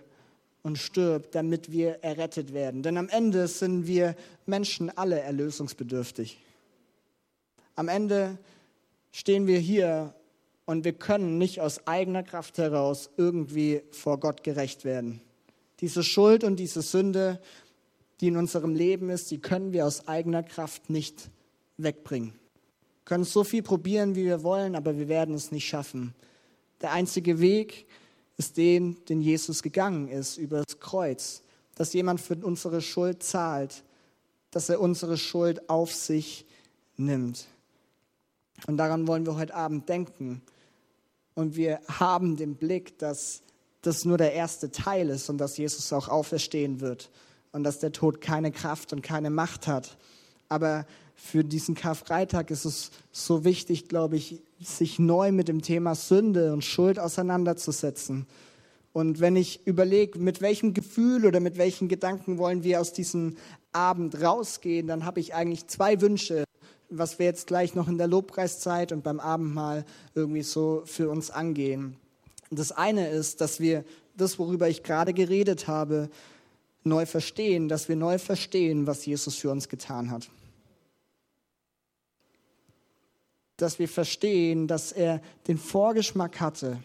und 0.64 0.78
stirbt, 0.78 1.36
damit 1.36 1.72
wir 1.72 2.04
errettet 2.04 2.54
werden. 2.54 2.82
Denn 2.82 2.98
am 2.98 3.10
Ende 3.10 3.48
sind 3.48 3.88
wir 3.88 4.16
Menschen 4.46 4.96
alle 4.98 5.20
erlösungsbedürftig. 5.20 6.40
Am 7.76 7.88
Ende 7.88 8.38
stehen 9.12 9.48
wir 9.48 9.60
hier 9.60 10.14
und 10.66 10.84
wir 10.86 10.94
können 10.94 11.38
nicht 11.38 11.62
aus 11.62 11.86
eigener 11.88 12.24
Kraft 12.24 12.58
heraus 12.58 13.10
irgendwie 13.18 13.82
vor 13.92 14.20
Gott 14.20 14.44
gerecht 14.44 14.86
werden. 14.86 15.22
Diese 15.82 16.04
Schuld 16.04 16.44
und 16.44 16.56
diese 16.56 16.82
Sünde, 16.82 17.40
die 18.22 18.28
in 18.28 18.38
unserem 18.38 18.74
Leben 18.74 19.10
ist, 19.10 19.30
die 19.32 19.40
können 19.40 19.74
wir 19.74 19.86
aus 19.86 20.08
eigener 20.08 20.42
Kraft 20.42 20.90
nicht 20.90 21.30
wegbringen. 21.78 22.34
Können 23.06 23.24
so 23.24 23.44
viel 23.44 23.64
probieren, 23.64 24.16
wie 24.16 24.26
wir 24.26 24.44
wollen, 24.44 24.76
aber 24.76 24.98
wir 24.98 25.08
werden 25.08 25.36
es 25.36 25.52
nicht 25.52 25.68
schaffen. 25.68 26.14
Der 26.82 26.92
einzige 26.92 27.40
Weg 27.40 27.86
ist 28.38 28.58
den, 28.58 28.98
den 29.06 29.22
Jesus 29.22 29.64
gegangen 29.64 30.08
ist, 30.10 30.38
über 30.38 30.64
das 30.64 30.80
Kreuz, 30.80 31.42
dass 31.76 31.94
jemand 31.94 32.20
für 32.20 32.36
unsere 32.36 32.82
Schuld 32.82 33.24
zahlt, 33.24 33.84
dass 34.52 34.70
er 34.70 34.82
unsere 34.82 35.18
Schuld 35.18 35.70
auf 35.70 35.94
sich 35.94 36.46
nimmt. 36.98 37.48
Und 38.68 38.78
daran 38.78 39.08
wollen 39.08 39.26
wir 39.26 39.36
heute 39.36 39.54
Abend 39.54 39.88
denken. 39.90 40.42
Und 41.34 41.56
wir 41.56 41.82
haben 41.88 42.38
den 42.38 42.56
Blick, 42.56 42.98
dass 42.98 43.44
das 43.82 44.06
nur 44.06 44.18
der 44.18 44.34
erste 44.34 44.72
Teil 44.72 45.10
ist 45.10 45.30
und 45.30 45.38
dass 45.38 45.58
Jesus 45.58 45.94
auch 45.94 46.08
auferstehen 46.08 46.80
wird 46.80 47.12
und 47.52 47.64
dass 47.64 47.80
der 47.80 47.92
Tod 47.92 48.22
keine 48.22 48.52
Kraft 48.52 48.94
und 48.94 49.02
keine 49.02 49.30
Macht 49.30 49.68
hat. 49.68 49.98
Aber 50.50 50.86
für 51.16 51.44
diesen 51.44 51.76
Karfreitag 51.76 52.52
ist 52.52 52.66
es 52.66 52.92
so 53.12 53.44
wichtig, 53.44 53.88
glaube 53.88 54.18
ich, 54.18 54.42
sich 54.62 55.00
neu 55.00 55.32
mit 55.32 55.48
dem 55.48 55.62
Thema 55.62 55.96
Sünde 55.96 56.54
und 56.54 56.64
Schuld 56.64 57.00
auseinanderzusetzen. 57.00 58.28
Und 58.94 59.20
wenn 59.20 59.36
ich 59.36 59.66
überlege, 59.66 60.20
mit 60.20 60.42
welchem 60.42 60.74
Gefühl 60.74 61.26
oder 61.26 61.40
mit 61.40 61.58
welchen 61.58 61.88
Gedanken 61.88 62.38
wollen 62.38 62.64
wir 62.64 62.80
aus 62.80 62.94
diesem 62.94 63.36
Abend 63.72 64.22
rausgehen, 64.22 64.88
dann 64.88 65.06
habe 65.06 65.20
ich 65.20 65.34
eigentlich 65.34 65.68
zwei 65.68 66.00
Wünsche 66.00 66.46
was 66.90 67.20
wir 67.20 67.26
jetzt 67.26 67.48
gleich 67.48 67.76
noch 67.76 67.88
in 67.88 67.98
der 67.98 68.08
Lobpreiszeit 68.08 68.92
und 68.92 69.04
beim 69.04 69.20
Abendmahl 69.20 69.86
irgendwie 70.14 70.44
so 70.44 70.84
für 70.86 71.10
uns 71.10 71.32
angehen. 71.32 71.98
Das 72.52 72.72
eine 72.72 73.10
ist, 73.10 73.42
dass 73.42 73.60
wir 73.60 73.84
das, 74.16 74.40
worüber 74.40 74.70
ich 74.70 74.84
gerade 74.84 75.14
geredet 75.14 75.68
habe, 75.68 76.10
neu 76.84 77.06
verstehen, 77.06 77.68
dass 77.68 77.90
wir 77.90 77.96
neu 77.96 78.20
verstehen, 78.20 78.88
was 78.88 79.06
Jesus 79.06 79.36
für 79.36 79.50
uns 79.50 79.68
getan 79.68 80.12
hat. 80.12 80.30
Dass 83.58 83.80
wir 83.80 83.88
verstehen, 83.88 84.68
dass 84.68 84.92
er 84.92 85.22
den 85.48 85.58
Vorgeschmack 85.58 86.42
hatte 86.42 86.80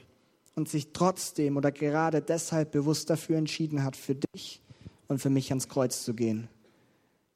und 0.55 0.69
sich 0.69 0.93
trotzdem 0.93 1.57
oder 1.57 1.73
gerade 1.73 2.21
deshalb 2.23 2.73
bewusst 2.73 3.11
dafür 3.11 3.39
entschieden 3.39 3.83
hat, 3.83 3.97
für 3.97 4.15
dich 4.15 4.61
und 5.09 5.19
für 5.19 5.31
mich 5.31 5.51
ans 5.51 5.69
Kreuz 5.69 6.05
zu 6.05 6.15
gehen. 6.15 6.49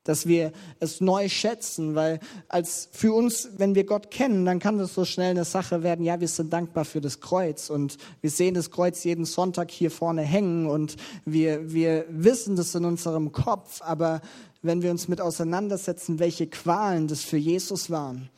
Dass 0.05 0.27
wir 0.27 0.53
es 0.81 1.01
neu 1.01 1.31
schätzen, 1.31 1.95
weil 1.95 2.21
als 2.49 2.91
für 2.93 3.15
uns, 3.15 3.49
wenn 3.57 3.75
wir 3.75 3.85
Gott 3.85 4.11
kennen, 4.11 4.45
dann 4.45 4.59
kann 4.59 4.77
das 4.77 4.93
so 4.93 5.07
schnell 5.07 5.31
eine 5.31 5.47
Sache 5.47 5.83
werden, 5.83 6.05
ja, 6.05 6.21
wir 6.21 6.29
sind 6.29 6.53
dankbar 6.53 6.85
für 6.85 7.01
das 7.01 7.21
Kreuz 7.21 7.71
und 7.71 7.97
wir 8.21 8.29
sehen 8.29 8.53
das 8.53 8.71
Kreuz 8.71 9.03
jeden 9.05 9.25
Sonntag 9.25 9.71
hier 9.71 9.91
vorne 9.91 10.21
hängen 10.21 10.67
und 10.67 10.97
wir, 11.25 11.73
wir 11.73 12.05
wissen 12.11 12.55
das 12.55 12.75
in 12.75 12.85
unserem 12.85 13.33
Kopf, 13.33 13.81
aber 13.81 14.21
wenn 14.61 14.83
wir 14.83 14.91
uns 14.91 15.09
mit 15.09 15.23
auseinandersetzen, 15.23 16.19
welche 16.19 16.47
Qualen 16.47 17.09
das 17.09 17.23
für 17.23 17.39
Jesus 17.39 17.89
waren, 17.89 18.29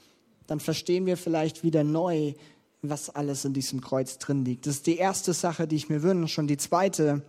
dann 0.46 0.60
verstehen 0.60 1.06
wir 1.06 1.16
vielleicht 1.16 1.62
wieder 1.62 1.84
neu, 1.84 2.34
was 2.82 3.10
alles 3.10 3.44
in 3.44 3.52
diesem 3.52 3.80
Kreuz 3.80 4.18
drin 4.18 4.44
liegt. 4.44 4.66
Das 4.66 4.76
ist 4.76 4.86
die 4.86 4.96
erste 4.96 5.32
Sache, 5.32 5.66
die 5.66 5.76
ich 5.76 5.88
mir 5.88 6.02
wünsche. 6.02 6.40
Und 6.40 6.46
die 6.46 6.56
zweite, 6.56 7.22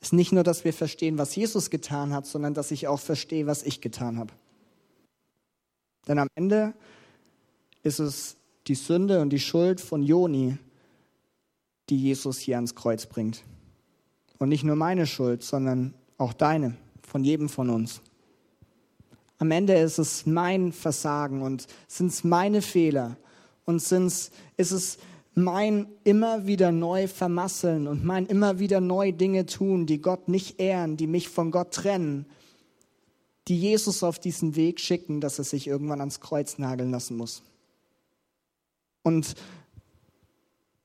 ist 0.00 0.12
nicht 0.12 0.32
nur, 0.32 0.44
dass 0.44 0.64
wir 0.64 0.72
verstehen, 0.72 1.18
was 1.18 1.34
Jesus 1.34 1.70
getan 1.70 2.12
hat, 2.12 2.26
sondern 2.26 2.54
dass 2.54 2.70
ich 2.70 2.86
auch 2.86 3.00
verstehe, 3.00 3.46
was 3.46 3.62
ich 3.62 3.80
getan 3.80 4.18
habe. 4.18 4.32
Denn 6.06 6.18
am 6.18 6.28
Ende 6.34 6.74
ist 7.82 7.98
es 7.98 8.36
die 8.68 8.74
Sünde 8.74 9.20
und 9.20 9.30
die 9.30 9.40
Schuld 9.40 9.80
von 9.80 10.02
Joni, 10.02 10.58
die 11.88 12.00
Jesus 12.00 12.38
hier 12.38 12.56
ans 12.56 12.74
Kreuz 12.74 13.06
bringt. 13.06 13.42
Und 14.38 14.48
nicht 14.48 14.64
nur 14.64 14.76
meine 14.76 15.06
Schuld, 15.06 15.42
sondern 15.42 15.94
auch 16.18 16.32
deine, 16.32 16.76
von 17.02 17.24
jedem 17.24 17.48
von 17.48 17.70
uns. 17.70 18.02
Am 19.38 19.50
Ende 19.50 19.74
ist 19.74 19.98
es 19.98 20.26
mein 20.26 20.72
Versagen 20.72 21.42
und 21.42 21.66
sind 21.88 22.08
es 22.08 22.24
meine 22.24 22.62
Fehler 22.62 23.16
und 23.64 23.82
sind's, 23.82 24.30
ist 24.56 24.72
es 24.72 24.98
mein 25.34 25.86
immer 26.04 26.46
wieder 26.46 26.72
neu 26.72 27.08
vermasseln 27.08 27.86
und 27.86 28.04
mein 28.04 28.24
immer 28.26 28.58
wieder 28.58 28.80
neu 28.80 29.12
Dinge 29.12 29.44
tun, 29.44 29.84
die 29.84 30.00
Gott 30.00 30.28
nicht 30.28 30.58
ehren, 30.58 30.96
die 30.96 31.06
mich 31.06 31.28
von 31.28 31.50
Gott 31.50 31.72
trennen, 31.72 32.24
die 33.48 33.60
Jesus 33.60 34.02
auf 34.02 34.18
diesen 34.18 34.56
Weg 34.56 34.80
schicken, 34.80 35.20
dass 35.20 35.38
er 35.38 35.44
sich 35.44 35.66
irgendwann 35.66 36.00
ans 36.00 36.20
Kreuz 36.20 36.56
nageln 36.56 36.90
lassen 36.90 37.18
muss. 37.18 37.42
Und 39.02 39.34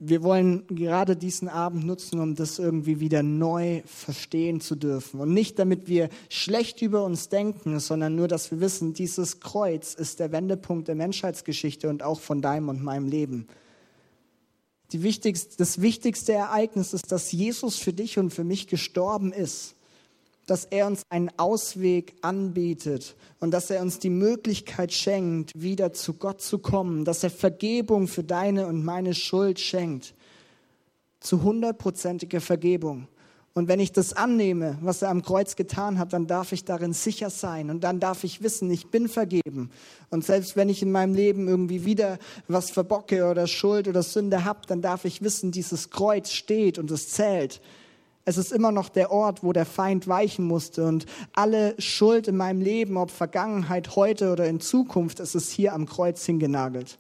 wir 0.04 0.24
wollen 0.24 0.66
gerade 0.68 1.16
diesen 1.16 1.48
Abend 1.48 1.86
nutzen, 1.86 2.20
um 2.20 2.34
das 2.34 2.58
irgendwie 2.58 3.00
wieder 3.00 3.22
neu 3.22 3.84
verstehen 3.86 4.60
zu 4.60 4.76
dürfen. 4.76 5.20
Und 5.20 5.32
nicht 5.32 5.60
damit 5.60 5.88
wir 5.88 6.10
schlecht 6.28 6.82
über 6.82 7.06
uns 7.06 7.30
denken, 7.30 7.80
sondern 7.80 8.16
nur, 8.16 8.28
dass 8.28 8.50
wir 8.50 8.60
wissen, 8.60 8.94
dieses 8.94 9.40
Kreuz 9.40 9.94
ist 9.94 10.20
der 10.20 10.32
Wendepunkt 10.32 10.88
der 10.88 10.96
Menschheitsgeschichte 10.96 11.88
und 11.88 12.02
auch 12.02 12.20
von 12.20 12.42
deinem 12.42 12.70
und 12.70 12.84
meinem 12.84 13.08
Leben 13.08 13.48
wichtigste, 14.92 15.58
das 15.58 15.82
wichtigste 15.82 16.34
Ereignis 16.34 16.94
ist, 16.94 17.12
dass 17.12 17.32
Jesus 17.32 17.78
für 17.78 17.94
dich 17.94 18.18
und 18.18 18.32
für 18.32 18.44
mich 18.44 18.68
gestorben 18.68 19.32
ist, 19.32 19.76
dass 20.47 20.65
er 20.65 20.88
uns 20.88 21.04
einen 21.10 21.32
Ausweg 21.38 22.15
anbietet 22.21 23.15
und 23.39 23.51
dass 23.51 23.69
er 23.69 23.82
uns 23.82 23.99
die 23.99 24.10
Möglichkeit 24.10 24.91
schenkt, 24.91 25.51
wieder 25.56 25.93
zu 25.93 26.13
Gott 26.13 26.41
zu 26.41 26.60
kommen, 26.60 27.06
dass 27.06 27.23
er 27.23 27.30
Vergebung 27.30 28.08
für 28.08 28.23
deine 28.23 28.67
und 28.67 28.84
meine 28.84 29.13
Schuld 29.13 29.60
schenkt, 29.60 30.13
zu 31.19 31.43
hundertprozentiger 31.43 32.41
Vergebung. 32.41 33.08
Und 33.54 33.67
wenn 33.67 33.82
ich 33.82 33.91
das 33.91 34.13
annehme, 34.13 34.77
was 34.82 35.01
er 35.01 35.10
am 35.10 35.23
Kreuz 35.23 35.58
getan 35.58 35.99
hat, 35.99 36.13
dann 36.13 36.25
darf 36.25 36.54
ich 36.54 36.63
darin 36.63 36.93
sicher 36.93 37.30
sein 37.30 37.69
und 37.69 37.84
dann 37.84 37.99
darf 37.99 38.23
ich 38.23 38.41
wissen, 38.41 38.71
ich 38.71 38.88
bin 38.88 39.10
vergeben. 39.10 39.71
Und 40.10 40.23
selbst 40.23 40.56
wenn 40.56 40.69
ich 40.69 40.82
in 40.82 40.91
meinem 40.91 41.13
Leben 41.13 41.49
irgendwie 41.49 41.84
wieder 41.84 42.17
was 42.47 42.71
verbocke 42.71 43.30
oder 43.30 43.47
Schuld 43.47 43.89
oder 43.89 44.04
Sünde 44.04 44.45
habe, 44.45 44.62
dann 44.67 44.82
darf 44.82 45.04
ich 45.04 45.21
wissen, 45.21 45.51
dieses 45.51 45.89
Kreuz 45.89 46.32
steht 46.32 46.80
und 46.80 46.89
es 46.91 47.10
zählt. 47.10 47.60
Es 48.24 48.38
ist 48.38 48.52
immer 48.52 48.72
noch 48.72 48.90
der 48.90 49.12
Ort, 49.12 49.44
wo 49.44 49.52
der 49.52 49.66
Feind 49.66 50.08
weichen 50.08 50.46
musste 50.46 50.86
und 50.86 51.06
alle 51.34 51.76
Schuld 51.80 52.28
in 52.28 52.38
meinem 52.38 52.62
Leben, 52.62 52.98
ob 52.98 53.10
Vergangenheit, 53.10 53.96
heute 53.96 54.32
oder 54.32 54.48
in 54.48 54.60
Zukunft, 54.60 55.20
es 55.20 55.34
ist 55.34 55.52
hier 55.52 55.74
am 55.74 55.86
Kreuz 55.88 56.26
hingenagelt. 56.26 57.00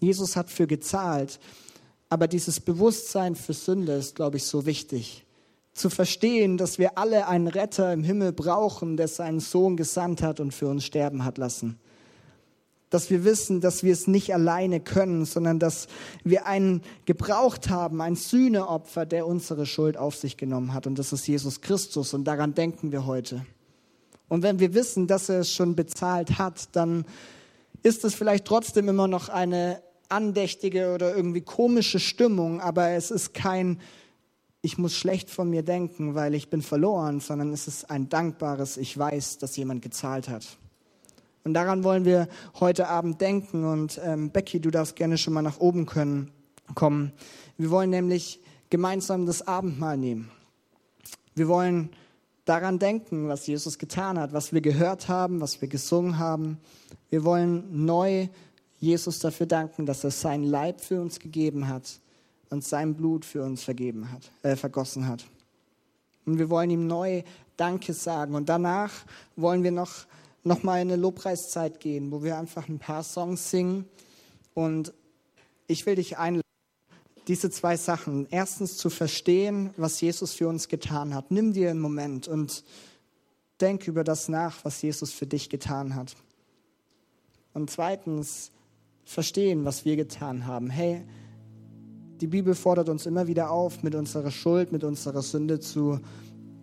Jesus 0.00 0.36
hat 0.36 0.50
für 0.50 0.66
gezahlt. 0.66 1.40
Aber 2.08 2.28
dieses 2.28 2.60
Bewusstsein 2.60 3.34
für 3.34 3.52
Sünde 3.52 3.92
ist, 3.94 4.14
glaube 4.14 4.36
ich, 4.36 4.44
so 4.44 4.66
wichtig 4.66 5.26
zu 5.76 5.90
verstehen, 5.90 6.56
dass 6.56 6.78
wir 6.78 6.96
alle 6.96 7.28
einen 7.28 7.48
Retter 7.48 7.92
im 7.92 8.02
Himmel 8.02 8.32
brauchen, 8.32 8.96
der 8.96 9.08
seinen 9.08 9.40
Sohn 9.40 9.76
gesandt 9.76 10.22
hat 10.22 10.40
und 10.40 10.54
für 10.54 10.68
uns 10.68 10.84
sterben 10.84 11.24
hat 11.24 11.36
lassen. 11.36 11.78
Dass 12.96 13.10
wir 13.10 13.24
wissen, 13.24 13.60
dass 13.60 13.82
wir 13.82 13.92
es 13.92 14.06
nicht 14.06 14.32
alleine 14.32 14.80
können, 14.80 15.26
sondern 15.26 15.58
dass 15.58 15.86
wir 16.24 16.46
einen 16.46 16.80
gebraucht 17.04 17.68
haben, 17.68 18.00
ein 18.00 18.16
Sühneopfer, 18.16 19.04
der 19.04 19.26
unsere 19.26 19.66
Schuld 19.66 19.98
auf 19.98 20.16
sich 20.16 20.38
genommen 20.38 20.72
hat. 20.72 20.86
Und 20.86 20.98
das 20.98 21.12
ist 21.12 21.28
Jesus 21.28 21.60
Christus. 21.60 22.14
Und 22.14 22.24
daran 22.24 22.54
denken 22.54 22.92
wir 22.92 23.04
heute. 23.04 23.44
Und 24.28 24.42
wenn 24.42 24.60
wir 24.60 24.72
wissen, 24.72 25.06
dass 25.06 25.28
er 25.28 25.40
es 25.40 25.52
schon 25.52 25.76
bezahlt 25.76 26.38
hat, 26.38 26.74
dann 26.74 27.04
ist 27.82 28.02
es 28.06 28.14
vielleicht 28.14 28.46
trotzdem 28.46 28.88
immer 28.88 29.08
noch 29.08 29.28
eine 29.28 29.82
andächtige 30.08 30.94
oder 30.94 31.14
irgendwie 31.14 31.42
komische 31.42 32.00
Stimmung, 32.00 32.62
aber 32.62 32.92
es 32.92 33.10
ist 33.10 33.34
kein 33.34 33.78
ich 34.62 34.78
muss 34.78 34.96
schlecht 34.96 35.28
von 35.28 35.50
mir 35.50 35.62
denken, 35.62 36.14
weil 36.14 36.34
ich 36.34 36.48
bin 36.48 36.62
verloren, 36.62 37.20
sondern 37.20 37.52
es 37.52 37.68
ist 37.68 37.90
ein 37.90 38.08
dankbares, 38.08 38.78
ich 38.78 38.96
weiß, 38.96 39.36
dass 39.36 39.54
jemand 39.56 39.82
gezahlt 39.82 40.30
hat. 40.30 40.56
Und 41.46 41.54
daran 41.54 41.84
wollen 41.84 42.04
wir 42.04 42.26
heute 42.58 42.88
Abend 42.88 43.20
denken. 43.20 43.64
Und 43.64 44.00
ähm, 44.02 44.30
Becky, 44.30 44.58
du 44.58 44.72
darfst 44.72 44.96
gerne 44.96 45.16
schon 45.16 45.32
mal 45.32 45.42
nach 45.42 45.60
oben 45.60 45.86
können. 45.86 46.32
kommen. 46.74 47.12
Wir 47.56 47.70
wollen 47.70 47.90
nämlich 47.90 48.40
gemeinsam 48.68 49.26
das 49.26 49.46
Abendmahl 49.46 49.96
nehmen. 49.96 50.28
Wir 51.36 51.46
wollen 51.46 51.90
daran 52.46 52.80
denken, 52.80 53.28
was 53.28 53.46
Jesus 53.46 53.78
getan 53.78 54.18
hat, 54.18 54.32
was 54.32 54.52
wir 54.52 54.60
gehört 54.60 55.06
haben, 55.06 55.40
was 55.40 55.60
wir 55.60 55.68
gesungen 55.68 56.18
haben. 56.18 56.58
Wir 57.10 57.22
wollen 57.22 57.84
neu 57.84 58.26
Jesus 58.80 59.20
dafür 59.20 59.46
danken, 59.46 59.86
dass 59.86 60.02
er 60.02 60.10
sein 60.10 60.42
Leib 60.42 60.80
für 60.80 61.00
uns 61.00 61.20
gegeben 61.20 61.68
hat 61.68 62.00
und 62.50 62.64
sein 62.64 62.96
Blut 62.96 63.24
für 63.24 63.44
uns 63.44 63.62
vergeben 63.62 64.10
hat, 64.10 64.32
äh, 64.42 64.56
vergossen 64.56 65.06
hat. 65.06 65.24
Und 66.24 66.40
wir 66.40 66.50
wollen 66.50 66.70
ihm 66.70 66.88
neu 66.88 67.22
Danke 67.56 67.92
sagen. 67.92 68.34
Und 68.34 68.48
danach 68.48 68.90
wollen 69.36 69.62
wir 69.62 69.70
noch, 69.70 70.06
noch 70.46 70.62
mal 70.62 70.80
in 70.80 70.92
eine 70.92 70.96
Lobpreiszeit 70.96 71.80
gehen, 71.80 72.12
wo 72.12 72.22
wir 72.22 72.38
einfach 72.38 72.68
ein 72.68 72.78
paar 72.78 73.02
Songs 73.02 73.50
singen. 73.50 73.84
Und 74.54 74.94
ich 75.66 75.84
will 75.86 75.96
dich 75.96 76.18
einladen, 76.18 76.42
diese 77.26 77.50
zwei 77.50 77.76
Sachen. 77.76 78.28
Erstens 78.30 78.76
zu 78.76 78.88
verstehen, 78.88 79.70
was 79.76 80.00
Jesus 80.00 80.32
für 80.32 80.46
uns 80.46 80.68
getan 80.68 81.14
hat. 81.14 81.32
Nimm 81.32 81.52
dir 81.52 81.70
einen 81.70 81.80
Moment 81.80 82.28
und 82.28 82.62
denk 83.60 83.88
über 83.88 84.04
das 84.04 84.28
nach, 84.28 84.64
was 84.64 84.80
Jesus 84.82 85.12
für 85.12 85.26
dich 85.26 85.50
getan 85.50 85.96
hat. 85.96 86.14
Und 87.52 87.68
zweitens 87.68 88.52
verstehen, 89.04 89.64
was 89.64 89.84
wir 89.84 89.96
getan 89.96 90.46
haben. 90.46 90.70
Hey, 90.70 91.02
die 92.20 92.28
Bibel 92.28 92.54
fordert 92.54 92.88
uns 92.88 93.04
immer 93.06 93.26
wieder 93.26 93.50
auf, 93.50 93.82
mit 93.82 93.96
unserer 93.96 94.30
Schuld, 94.30 94.70
mit 94.70 94.84
unserer 94.84 95.22
Sünde 95.22 95.58
zu, 95.58 95.98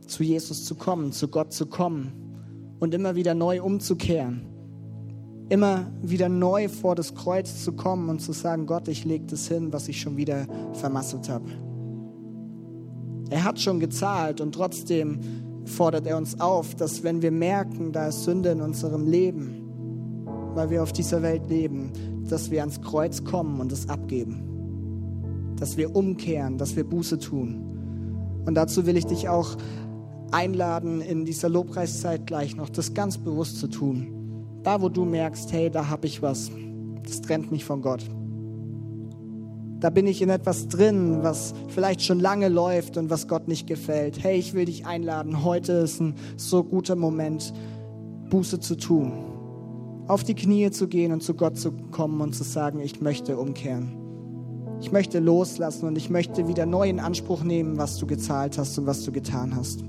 zu 0.07 0.23
Jesus 0.23 0.63
zu 0.63 0.75
kommen, 0.75 1.11
zu 1.11 1.27
Gott 1.27 1.51
zu 1.51 1.65
kommen 1.65 2.32
und 2.79 2.93
immer 2.93 3.15
wieder 3.15 3.33
neu 3.33 3.61
umzukehren. 3.61 4.41
Immer 5.49 5.91
wieder 6.01 6.29
neu 6.29 6.69
vor 6.69 6.95
das 6.95 7.13
Kreuz 7.15 7.63
zu 7.63 7.73
kommen 7.73 8.09
und 8.09 8.19
zu 8.19 8.31
sagen, 8.31 8.65
Gott, 8.65 8.87
ich 8.87 9.05
lege 9.05 9.25
das 9.25 9.47
hin, 9.47 9.73
was 9.73 9.87
ich 9.87 9.99
schon 9.99 10.17
wieder 10.17 10.47
vermasselt 10.73 11.29
habe. 11.29 11.45
Er 13.29 13.43
hat 13.43 13.59
schon 13.59 13.79
gezahlt 13.79 14.41
und 14.41 14.53
trotzdem 14.53 15.19
fordert 15.65 16.07
er 16.07 16.17
uns 16.17 16.39
auf, 16.39 16.75
dass 16.75 17.03
wenn 17.03 17.21
wir 17.21 17.31
merken, 17.31 17.91
da 17.91 18.07
ist 18.07 18.23
Sünde 18.23 18.49
in 18.49 18.61
unserem 18.61 19.07
Leben, 19.07 20.23
weil 20.55 20.69
wir 20.69 20.83
auf 20.83 20.93
dieser 20.93 21.21
Welt 21.21 21.49
leben, 21.49 21.91
dass 22.27 22.51
wir 22.51 22.61
ans 22.61 22.81
Kreuz 22.81 23.23
kommen 23.23 23.59
und 23.59 23.71
es 23.71 23.89
abgeben 23.89 24.53
dass 25.63 25.77
wir 25.77 25.95
umkehren, 25.95 26.57
dass 26.57 26.75
wir 26.75 26.83
Buße 26.83 27.19
tun. 27.19 28.43
Und 28.45 28.55
dazu 28.55 28.85
will 28.85 28.97
ich 28.97 29.05
dich 29.05 29.29
auch 29.29 29.55
einladen, 30.33 31.01
in 31.01 31.25
dieser 31.25 31.49
Lobpreiszeit 31.49 32.25
gleich 32.27 32.55
noch 32.55 32.69
das 32.69 32.93
ganz 32.93 33.17
bewusst 33.17 33.59
zu 33.59 33.67
tun. 33.67 34.59
Da, 34.63 34.81
wo 34.81 34.89
du 34.89 35.05
merkst, 35.05 35.51
hey, 35.51 35.69
da 35.69 35.89
habe 35.89 36.07
ich 36.07 36.21
was, 36.21 36.49
das 37.03 37.21
trennt 37.21 37.51
mich 37.51 37.65
von 37.65 37.81
Gott. 37.81 38.03
Da 39.79 39.89
bin 39.89 40.07
ich 40.07 40.21
in 40.21 40.29
etwas 40.29 40.69
drin, 40.69 41.19
was 41.23 41.53
vielleicht 41.67 42.01
schon 42.01 42.19
lange 42.21 42.47
läuft 42.47 42.95
und 42.97 43.09
was 43.09 43.27
Gott 43.27 43.49
nicht 43.49 43.67
gefällt. 43.67 44.23
Hey, 44.23 44.37
ich 44.37 44.53
will 44.53 44.63
dich 44.65 44.85
einladen. 44.85 45.43
Heute 45.43 45.73
ist 45.73 45.99
ein 45.99 46.15
so 46.37 46.63
guter 46.63 46.95
Moment, 46.95 47.53
Buße 48.29 48.61
zu 48.61 48.75
tun. 48.75 49.11
Auf 50.07 50.23
die 50.23 50.35
Knie 50.35 50.71
zu 50.71 50.87
gehen 50.87 51.11
und 51.11 51.21
zu 51.21 51.33
Gott 51.33 51.57
zu 51.57 51.73
kommen 51.91 52.21
und 52.21 52.33
zu 52.33 52.45
sagen, 52.45 52.79
ich 52.79 53.01
möchte 53.01 53.37
umkehren. 53.37 53.97
Ich 54.79 54.93
möchte 54.93 55.19
loslassen 55.19 55.85
und 55.85 55.97
ich 55.97 56.09
möchte 56.09 56.47
wieder 56.47 56.65
neu 56.65 56.87
in 56.87 57.01
Anspruch 57.01 57.43
nehmen, 57.43 57.77
was 57.77 57.97
du 57.97 58.07
gezahlt 58.07 58.57
hast 58.57 58.77
und 58.79 58.85
was 58.85 59.03
du 59.03 59.11
getan 59.11 59.53
hast. 59.55 59.83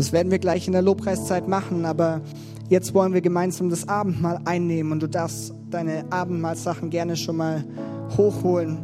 Das 0.00 0.12
werden 0.12 0.32
wir 0.32 0.38
gleich 0.38 0.66
in 0.66 0.72
der 0.72 0.80
Lobpreiszeit 0.80 1.46
machen, 1.46 1.84
aber 1.84 2.22
jetzt 2.70 2.94
wollen 2.94 3.12
wir 3.12 3.20
gemeinsam 3.20 3.68
das 3.68 3.86
Abendmahl 3.86 4.40
einnehmen 4.46 4.92
und 4.92 5.02
du 5.02 5.08
darfst 5.08 5.52
deine 5.68 6.10
Abendmahlsachen 6.10 6.88
gerne 6.88 7.18
schon 7.18 7.36
mal 7.36 7.64
hochholen. 8.16 8.78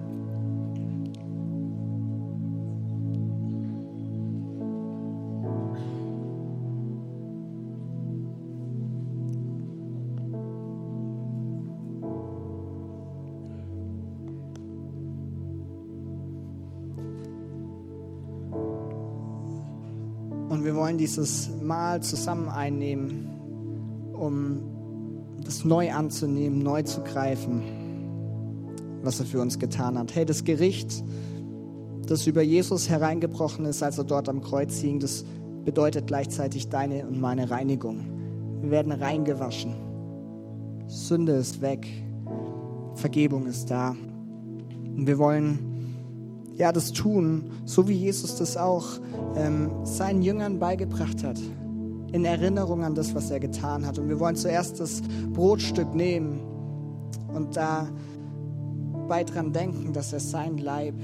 Wollen 20.96 20.98
dieses 20.98 21.50
Mahl 21.62 22.02
zusammen 22.02 22.48
einnehmen, 22.48 23.28
um 24.14 24.60
das 25.44 25.64
neu 25.64 25.92
anzunehmen, 25.92 26.62
neu 26.62 26.82
zu 26.82 27.02
greifen, 27.02 27.62
was 29.02 29.20
er 29.20 29.26
für 29.26 29.40
uns 29.40 29.58
getan 29.58 29.98
hat. 29.98 30.14
Hey, 30.14 30.24
das 30.24 30.44
Gericht, 30.44 31.04
das 32.06 32.26
über 32.26 32.40
Jesus 32.40 32.88
hereingebrochen 32.88 33.66
ist, 33.66 33.82
als 33.82 33.98
er 33.98 34.04
dort 34.04 34.28
am 34.28 34.40
Kreuz 34.40 34.78
hing, 34.78 34.98
das 34.98 35.24
bedeutet 35.64 36.06
gleichzeitig 36.06 36.70
deine 36.70 37.06
und 37.06 37.20
meine 37.20 37.50
Reinigung. 37.50 38.00
Wir 38.62 38.70
werden 38.70 38.92
reingewaschen. 38.92 39.74
Sünde 40.86 41.32
ist 41.32 41.60
weg. 41.60 41.86
Vergebung 42.94 43.46
ist 43.46 43.70
da. 43.70 43.90
Und 44.96 45.06
wir 45.06 45.18
wollen 45.18 45.75
ja, 46.56 46.72
das 46.72 46.92
tun, 46.92 47.50
so 47.64 47.86
wie 47.88 47.92
Jesus 47.92 48.36
das 48.36 48.56
auch 48.56 48.86
ähm, 49.36 49.70
seinen 49.84 50.22
Jüngern 50.22 50.58
beigebracht 50.58 51.22
hat, 51.22 51.38
in 52.12 52.24
Erinnerung 52.24 52.82
an 52.82 52.94
das, 52.94 53.14
was 53.14 53.30
er 53.30 53.40
getan 53.40 53.86
hat. 53.86 53.98
Und 53.98 54.08
wir 54.08 54.18
wollen 54.18 54.36
zuerst 54.36 54.80
das 54.80 55.02
Brotstück 55.32 55.94
nehmen 55.94 56.40
und 57.34 57.56
dabei 57.56 59.24
dran 59.24 59.52
denken, 59.52 59.92
dass 59.92 60.12
er 60.12 60.20
sein 60.20 60.56
Leib 60.58 60.94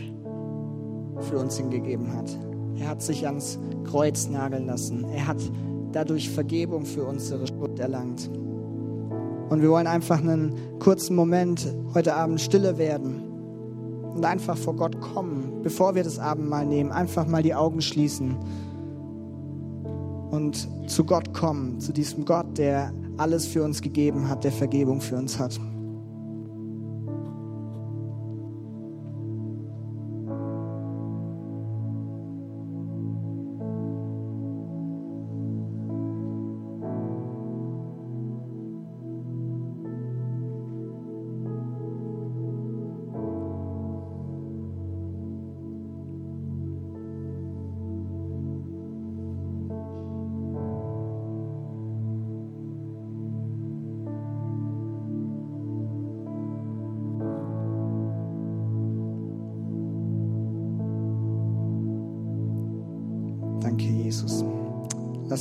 für 1.21 1.38
uns 1.38 1.59
hingegeben 1.59 2.15
hat. 2.15 2.31
Er 2.79 2.88
hat 2.88 3.03
sich 3.03 3.27
ans 3.27 3.59
Kreuz 3.85 4.29
nageln 4.29 4.67
lassen. 4.67 5.05
Er 5.12 5.27
hat 5.27 5.38
dadurch 5.93 6.31
Vergebung 6.31 6.87
für 6.87 7.05
unsere 7.05 7.47
Schuld 7.47 7.79
erlangt. 7.79 8.31
Und 9.51 9.61
wir 9.61 9.69
wollen 9.69 9.87
einfach 9.87 10.19
einen 10.19 10.55
kurzen 10.79 11.15
Moment 11.15 11.67
heute 11.93 12.15
Abend 12.15 12.41
stille 12.41 12.79
werden 12.79 13.32
und 14.14 14.25
einfach 14.25 14.57
vor 14.57 14.77
Gott 14.77 15.01
kommen, 15.01 15.62
bevor 15.62 15.94
wir 15.94 16.05
das 16.05 16.18
Abendmahl 16.18 16.66
nehmen, 16.66 16.92
einfach 16.92 17.27
mal 17.27 17.42
die 17.42 17.55
Augen 17.55 17.81
schließen 17.81 18.37
und 20.31 20.68
zu 20.90 21.05
Gott 21.05 21.35
kommen, 21.35 21.81
zu 21.81 21.92
diesem 21.92 22.25
Gott, 22.25 22.59
der 22.59 22.92
alles 23.18 23.46
für 23.46 23.62
uns 23.62 23.83
gegeben 23.83 24.29
hat, 24.29 24.44
der 24.44 24.53
Vergebung 24.53 25.01
für 25.01 25.16
uns 25.16 25.38
hat. 25.38 25.61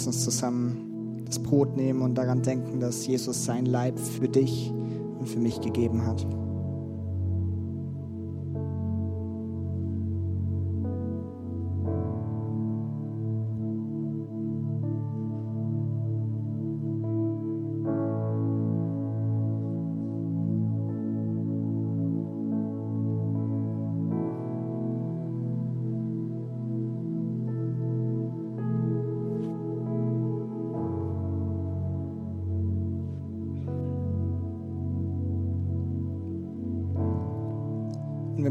Lass 0.02 0.08
uns 0.08 0.24
zusammen 0.24 1.22
das 1.28 1.38
Brot 1.38 1.78
nehmen 1.78 2.02
und 2.02 2.16
daran 2.16 2.42
denken, 2.42 2.80
dass 2.80 3.06
Jesus 3.06 3.46
sein 3.46 3.68
Leib 3.68 4.00
für 4.00 4.28
dich 4.28 4.72
und 5.20 5.30
für 5.30 5.38
mich 5.38 5.62
gegeben 5.62 6.08
hat. 6.08 6.26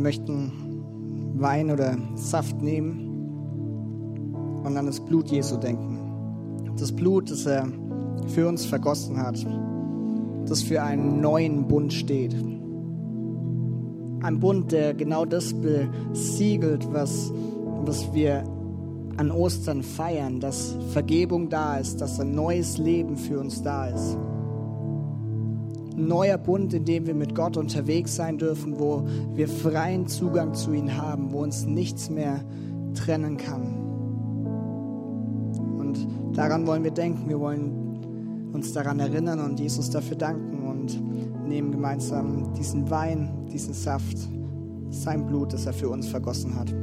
Wir 0.00 0.04
möchten 0.04 0.50
Wein 1.36 1.70
oder 1.70 1.94
Saft 2.14 2.62
nehmen 2.62 3.06
und 4.64 4.74
an 4.74 4.86
das 4.86 4.98
Blut 4.98 5.30
Jesu 5.30 5.58
denken. 5.58 5.98
Das 6.78 6.90
Blut, 6.90 7.30
das 7.30 7.44
er 7.44 7.68
für 8.28 8.48
uns 8.48 8.64
vergossen 8.64 9.18
hat, 9.18 9.46
das 10.48 10.62
für 10.62 10.82
einen 10.82 11.20
neuen 11.20 11.68
Bund 11.68 11.92
steht. 11.92 12.34
ein 14.22 14.40
Bund, 14.40 14.72
der 14.72 14.94
genau 14.94 15.26
das 15.26 15.52
besiegelt, 15.52 16.90
was, 16.94 17.30
was 17.84 18.14
wir 18.14 18.44
an 19.18 19.30
Ostern 19.30 19.82
feiern, 19.82 20.40
dass 20.40 20.78
Vergebung 20.92 21.50
da 21.50 21.76
ist, 21.76 22.00
dass 22.00 22.18
ein 22.20 22.34
neues 22.34 22.78
Leben 22.78 23.18
für 23.18 23.38
uns 23.38 23.62
da 23.62 23.88
ist. 23.88 24.16
Neuer 26.06 26.38
Bund, 26.38 26.74
in 26.74 26.84
dem 26.84 27.06
wir 27.06 27.14
mit 27.14 27.34
Gott 27.34 27.56
unterwegs 27.56 28.16
sein 28.16 28.38
dürfen, 28.38 28.78
wo 28.78 29.04
wir 29.34 29.48
freien 29.48 30.06
Zugang 30.06 30.54
zu 30.54 30.72
ihm 30.72 30.96
haben, 30.96 31.32
wo 31.32 31.42
uns 31.42 31.66
nichts 31.66 32.10
mehr 32.10 32.44
trennen 32.94 33.36
kann. 33.36 33.62
Und 35.78 36.06
daran 36.36 36.66
wollen 36.66 36.84
wir 36.84 36.90
denken, 36.90 37.28
wir 37.28 37.40
wollen 37.40 38.50
uns 38.52 38.72
daran 38.72 39.00
erinnern 39.00 39.40
und 39.40 39.60
Jesus 39.60 39.90
dafür 39.90 40.16
danken 40.16 40.66
und 40.66 41.48
nehmen 41.48 41.70
gemeinsam 41.72 42.52
diesen 42.54 42.90
Wein, 42.90 43.46
diesen 43.52 43.74
Saft, 43.74 44.16
sein 44.90 45.26
Blut, 45.26 45.52
das 45.52 45.66
er 45.66 45.72
für 45.72 45.88
uns 45.88 46.08
vergossen 46.08 46.54
hat. 46.58 46.74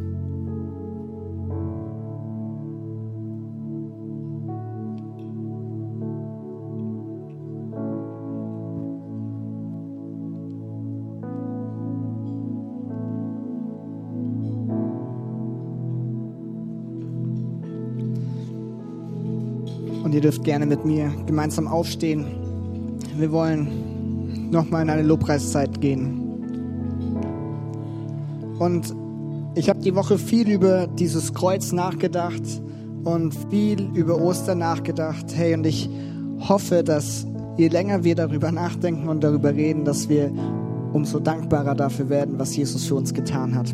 Ihr 20.17 20.21
dürft 20.21 20.43
gerne 20.43 20.65
mit 20.65 20.83
mir 20.83 21.11
gemeinsam 21.27 21.67
aufstehen. 21.67 22.25
Wir 23.17 23.31
wollen 23.31 24.49
nochmal 24.49 24.81
in 24.81 24.89
eine 24.89 25.03
Lobpreiszeit 25.03 25.79
gehen. 25.79 26.23
Und 28.57 28.95
ich 29.53 29.69
habe 29.69 29.79
die 29.79 29.93
Woche 29.93 30.17
viel 30.17 30.49
über 30.49 30.87
dieses 30.87 31.35
Kreuz 31.35 31.71
nachgedacht 31.71 32.41
und 33.03 33.35
viel 33.51 33.89
über 33.93 34.19
Ostern 34.19 34.57
nachgedacht. 34.57 35.25
Hey, 35.35 35.53
und 35.53 35.67
ich 35.67 35.87
hoffe, 36.49 36.83
dass 36.83 37.27
je 37.57 37.67
länger 37.67 38.03
wir 38.03 38.15
darüber 38.15 38.51
nachdenken 38.51 39.09
und 39.09 39.23
darüber 39.23 39.53
reden, 39.53 39.85
dass 39.85 40.09
wir 40.09 40.31
umso 40.93 41.19
dankbarer 41.19 41.75
dafür 41.75 42.09
werden, 42.09 42.39
was 42.39 42.57
Jesus 42.57 42.85
für 42.85 42.95
uns 42.95 43.13
getan 43.13 43.53
hat. 43.53 43.71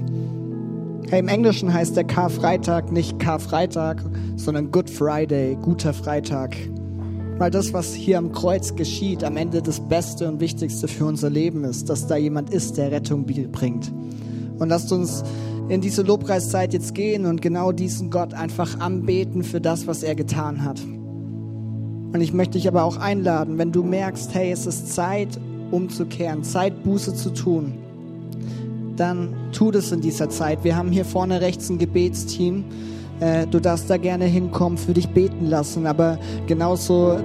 Hey, 1.14 1.20
im 1.20 1.28
Englischen 1.28 1.72
heißt 1.72 1.96
der 1.96 2.06
Karfreitag 2.06 2.92
nicht 2.92 3.20
Karfreitag, 3.20 4.04
sondern 4.36 4.72
Good 4.72 4.90
Friday, 4.90 5.56
guter 5.62 5.94
Freitag. 5.94 6.58
Weil 7.38 7.52
das, 7.52 7.72
was 7.72 7.94
hier 7.94 8.18
am 8.18 8.32
Kreuz 8.32 8.76
geschieht, 8.76 9.24
am 9.24 9.38
Ende 9.38 9.62
das 9.62 9.80
Beste 9.80 10.28
und 10.28 10.40
Wichtigste 10.40 10.88
für 10.88 11.06
unser 11.06 11.30
Leben 11.30 11.66
ist, 11.66 11.88
dass 11.88 12.08
da 12.08 12.16
jemand 12.16 12.50
ist, 12.50 12.78
der 12.78 12.92
Rettung 12.92 13.28
bringt. 13.28 13.94
Und 14.58 14.70
lasst 14.70 14.92
uns 14.92 15.24
in 15.70 15.82
diese 15.82 16.02
Lobpreiszeit 16.02 16.74
jetzt 16.74 16.96
gehen 16.96 17.28
und 17.28 17.44
genau 17.44 17.72
diesen 17.72 18.10
Gott 18.10 18.34
einfach 18.34 18.80
anbeten 18.80 19.44
für 19.44 19.62
das, 19.62 19.86
was 19.86 20.02
er 20.02 20.16
getan 20.16 20.66
hat. 20.66 20.82
Und 20.82 22.22
ich 22.22 22.34
möchte 22.34 22.54
dich 22.54 22.68
aber 22.68 22.86
auch 22.86 22.98
einladen, 22.98 23.60
wenn 23.60 23.72
du 23.72 23.84
merkst, 23.84 24.34
hey, 24.34 24.52
es 24.52 24.66
ist 24.66 24.96
Zeit 24.96 25.40
umzukehren, 25.70 26.44
Zeit 26.44 26.84
Buße 26.84 27.14
zu 27.14 27.30
tun, 27.30 27.83
dann 28.96 29.34
tu 29.52 29.72
das 29.72 29.92
in 29.92 30.02
dieser 30.02 30.30
Zeit. 30.30 30.64
Wir 30.64 30.76
haben 30.76 30.92
hier 30.92 31.06
vorne 31.06 31.42
rechts 31.42 31.70
ein 31.70 31.78
Gebetsteam. 31.78 32.64
Äh, 33.20 33.48
du 33.48 33.60
darfst 33.60 33.90
da 33.90 33.98
gerne 33.98 34.26
hinkommen, 34.26 34.78
für 34.78 34.94
dich 34.94 35.10
beten 35.10 35.48
lassen, 35.48 35.88
aber 35.88 36.18
genauso 36.48 37.18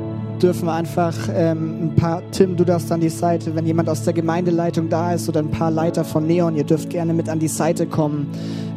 dürfen 0.42 0.66
wir 0.66 0.74
einfach 0.74 1.14
ähm, 1.35 1.88
ein 1.88 1.94
paar, 1.96 2.22
Tim, 2.31 2.57
du 2.57 2.64
darfst 2.64 2.92
an 2.92 3.00
die 3.00 3.09
Seite, 3.09 3.54
wenn 3.54 3.66
jemand 3.66 3.88
aus 3.88 4.04
der 4.04 4.12
Gemeindeleitung 4.12 4.88
da 4.88 5.12
ist 5.12 5.28
oder 5.28 5.40
ein 5.40 5.50
paar 5.50 5.70
Leiter 5.70 6.04
von 6.04 6.26
Neon, 6.26 6.57
ihr 6.57 6.64
dürft 6.64 6.90
gerne 6.90 7.12
mit 7.12 7.28
an 7.28 7.38
die 7.38 7.48
Seite 7.48 7.87
kommen. 7.87 8.28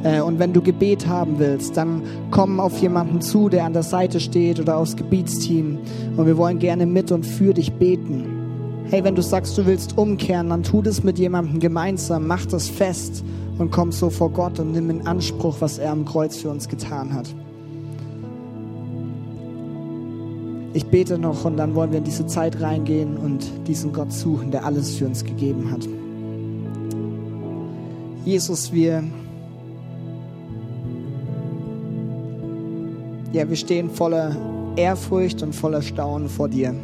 Äh, 0.03 0.21
und 0.21 0.39
wenn 0.39 0.53
du 0.53 0.61
Gebet 0.61 1.07
haben 1.07 1.37
willst, 1.37 1.77
dann 1.77 2.01
komm 2.31 2.59
auf 2.59 2.79
jemanden 2.79 3.21
zu, 3.21 3.49
der 3.49 3.65
an 3.65 3.73
der 3.73 3.83
Seite 3.83 4.19
steht 4.19 4.59
oder 4.59 4.77
aufs 4.77 4.95
Gebietsteam. 4.95 5.77
Und 6.17 6.25
wir 6.25 6.37
wollen 6.37 6.59
gerne 6.59 6.85
mit 6.85 7.11
und 7.11 7.25
für 7.25 7.53
dich 7.53 7.73
beten. 7.73 8.40
Hey, 8.91 9.05
wenn 9.05 9.15
du 9.15 9.21
sagst, 9.21 9.57
du 9.57 9.65
willst 9.65 9.97
umkehren, 9.97 10.49
dann 10.49 10.63
tu 10.63 10.81
das 10.81 11.01
mit 11.01 11.17
jemandem 11.17 11.61
gemeinsam, 11.61 12.27
mach 12.27 12.45
das 12.45 12.67
fest 12.67 13.23
und 13.57 13.71
komm 13.71 13.93
so 13.93 14.09
vor 14.09 14.29
Gott 14.31 14.59
und 14.59 14.73
nimm 14.73 14.89
in 14.89 15.07
Anspruch, 15.07 15.55
was 15.61 15.77
er 15.77 15.93
am 15.93 16.03
Kreuz 16.03 16.35
für 16.35 16.49
uns 16.49 16.67
getan 16.67 17.13
hat. 17.13 17.33
Ich 20.73 20.85
bete 20.87 21.17
noch 21.17 21.45
und 21.45 21.55
dann 21.55 21.73
wollen 21.73 21.91
wir 21.91 21.99
in 21.99 22.03
diese 22.03 22.27
Zeit 22.27 22.59
reingehen 22.59 23.15
und 23.15 23.49
diesen 23.65 23.93
Gott 23.93 24.11
suchen, 24.11 24.51
der 24.51 24.65
alles 24.65 24.93
für 24.95 25.05
uns 25.05 25.23
gegeben 25.23 25.71
hat. 25.71 25.87
Jesus, 28.25 28.73
wir, 28.73 29.05
ja, 33.31 33.47
wir 33.47 33.55
stehen 33.55 33.89
voller 33.89 34.35
Ehrfurcht 34.75 35.43
und 35.43 35.55
voller 35.55 35.81
Staunen 35.81 36.27
vor 36.27 36.49
dir. 36.49 36.75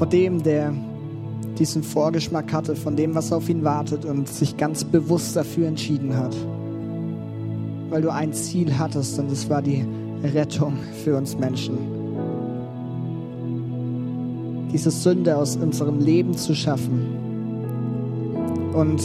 Vor 0.00 0.06
dem, 0.06 0.42
der 0.42 0.72
diesen 1.58 1.82
Vorgeschmack 1.82 2.54
hatte, 2.54 2.74
von 2.74 2.96
dem, 2.96 3.14
was 3.14 3.34
auf 3.34 3.50
ihn 3.50 3.64
wartet 3.64 4.06
und 4.06 4.26
sich 4.30 4.56
ganz 4.56 4.82
bewusst 4.82 5.36
dafür 5.36 5.68
entschieden 5.68 6.16
hat. 6.16 6.34
Weil 7.90 8.00
du 8.00 8.10
ein 8.10 8.32
Ziel 8.32 8.78
hattest 8.78 9.18
und 9.18 9.30
es 9.30 9.50
war 9.50 9.60
die 9.60 9.84
Rettung 10.22 10.78
für 11.04 11.18
uns 11.18 11.36
Menschen. 11.36 11.76
Diese 14.72 14.90
Sünde 14.90 15.36
aus 15.36 15.56
unserem 15.56 16.00
Leben 16.00 16.32
zu 16.32 16.54
schaffen. 16.54 17.04
Und 18.72 19.02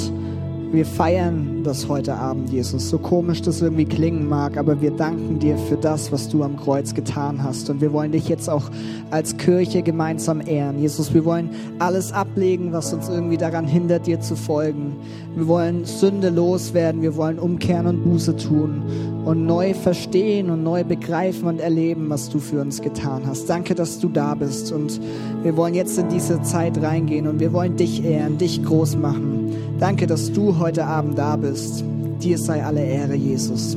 wir 0.72 0.86
feiern 0.86 1.64
das 1.64 1.88
heute 1.88 2.16
Abend, 2.16 2.50
Jesus. 2.50 2.90
So 2.90 2.98
komisch 2.98 3.42
das 3.42 3.62
irgendwie 3.62 3.86
klingen 3.86 4.28
mag, 4.28 4.58
aber 4.58 4.82
wir 4.82 4.92
danken 4.92 5.40
dir 5.40 5.58
für 5.58 5.78
das, 5.78 6.12
was 6.12 6.28
du 6.30 6.44
am 6.44 6.58
Kreuz 6.58 6.94
getan 6.94 7.44
hast. 7.44 7.70
Und 7.70 7.82
wir 7.82 7.94
wollen 7.94 8.12
dich 8.12 8.28
jetzt 8.28 8.50
auch 8.50 8.70
als 9.12 9.38
Kirche 9.38 9.82
gemeinsam 9.82 10.42
ehren. 10.46 10.80
Jesus, 10.80 11.14
wir 11.14 11.26
wollen 11.26 11.50
alles 11.80 12.12
ablegen, 12.12 12.74
was 12.74 12.94
uns 12.94 13.10
irgendwie 13.10 13.38
daran 13.38 13.68
hindert, 13.68 14.08
dir 14.08 14.20
zu 14.20 14.36
folgen. 14.36 14.96
Wir 15.36 15.48
wollen 15.48 15.86
Sünde 15.86 16.30
loswerden. 16.30 17.02
Wir 17.02 17.16
wollen 17.16 17.40
umkehren 17.40 17.88
und 17.88 18.04
Buße 18.04 18.36
tun 18.36 19.15
und 19.26 19.46
neu 19.46 19.74
verstehen 19.74 20.50
und 20.50 20.64
neu 20.64 20.84
begreifen 20.84 21.48
und 21.48 21.60
erleben, 21.60 22.10
was 22.10 22.30
du 22.30 22.40
für 22.40 22.62
uns 22.62 22.82
getan 22.82 23.24
hast. 23.26 23.50
Danke, 23.50 23.74
dass 23.74 24.00
du 24.00 24.08
da 24.08 24.36
bist. 24.36 24.72
Und 24.72 25.02
wir 25.44 25.58
wollen 25.58 25.74
jetzt 25.74 25.98
in 25.98 26.10
diese 26.10 26.42
Zeit 26.44 26.82
reingehen 26.82 27.28
und 27.28 27.40
wir 27.40 27.52
wollen 27.52 27.76
dich 27.76 28.06
ehren, 28.06 28.38
dich 28.38 28.64
groß 28.64 28.98
machen. 28.98 29.54
Danke, 29.80 30.06
dass 30.08 30.32
du 30.32 30.60
heute 30.60 30.86
Abend 30.86 31.18
da 31.18 31.36
bist. 31.36 31.84
Dir 32.22 32.38
sei 32.38 32.64
alle 32.64 32.86
Ehre, 32.86 33.16
Jesus. 33.16 33.76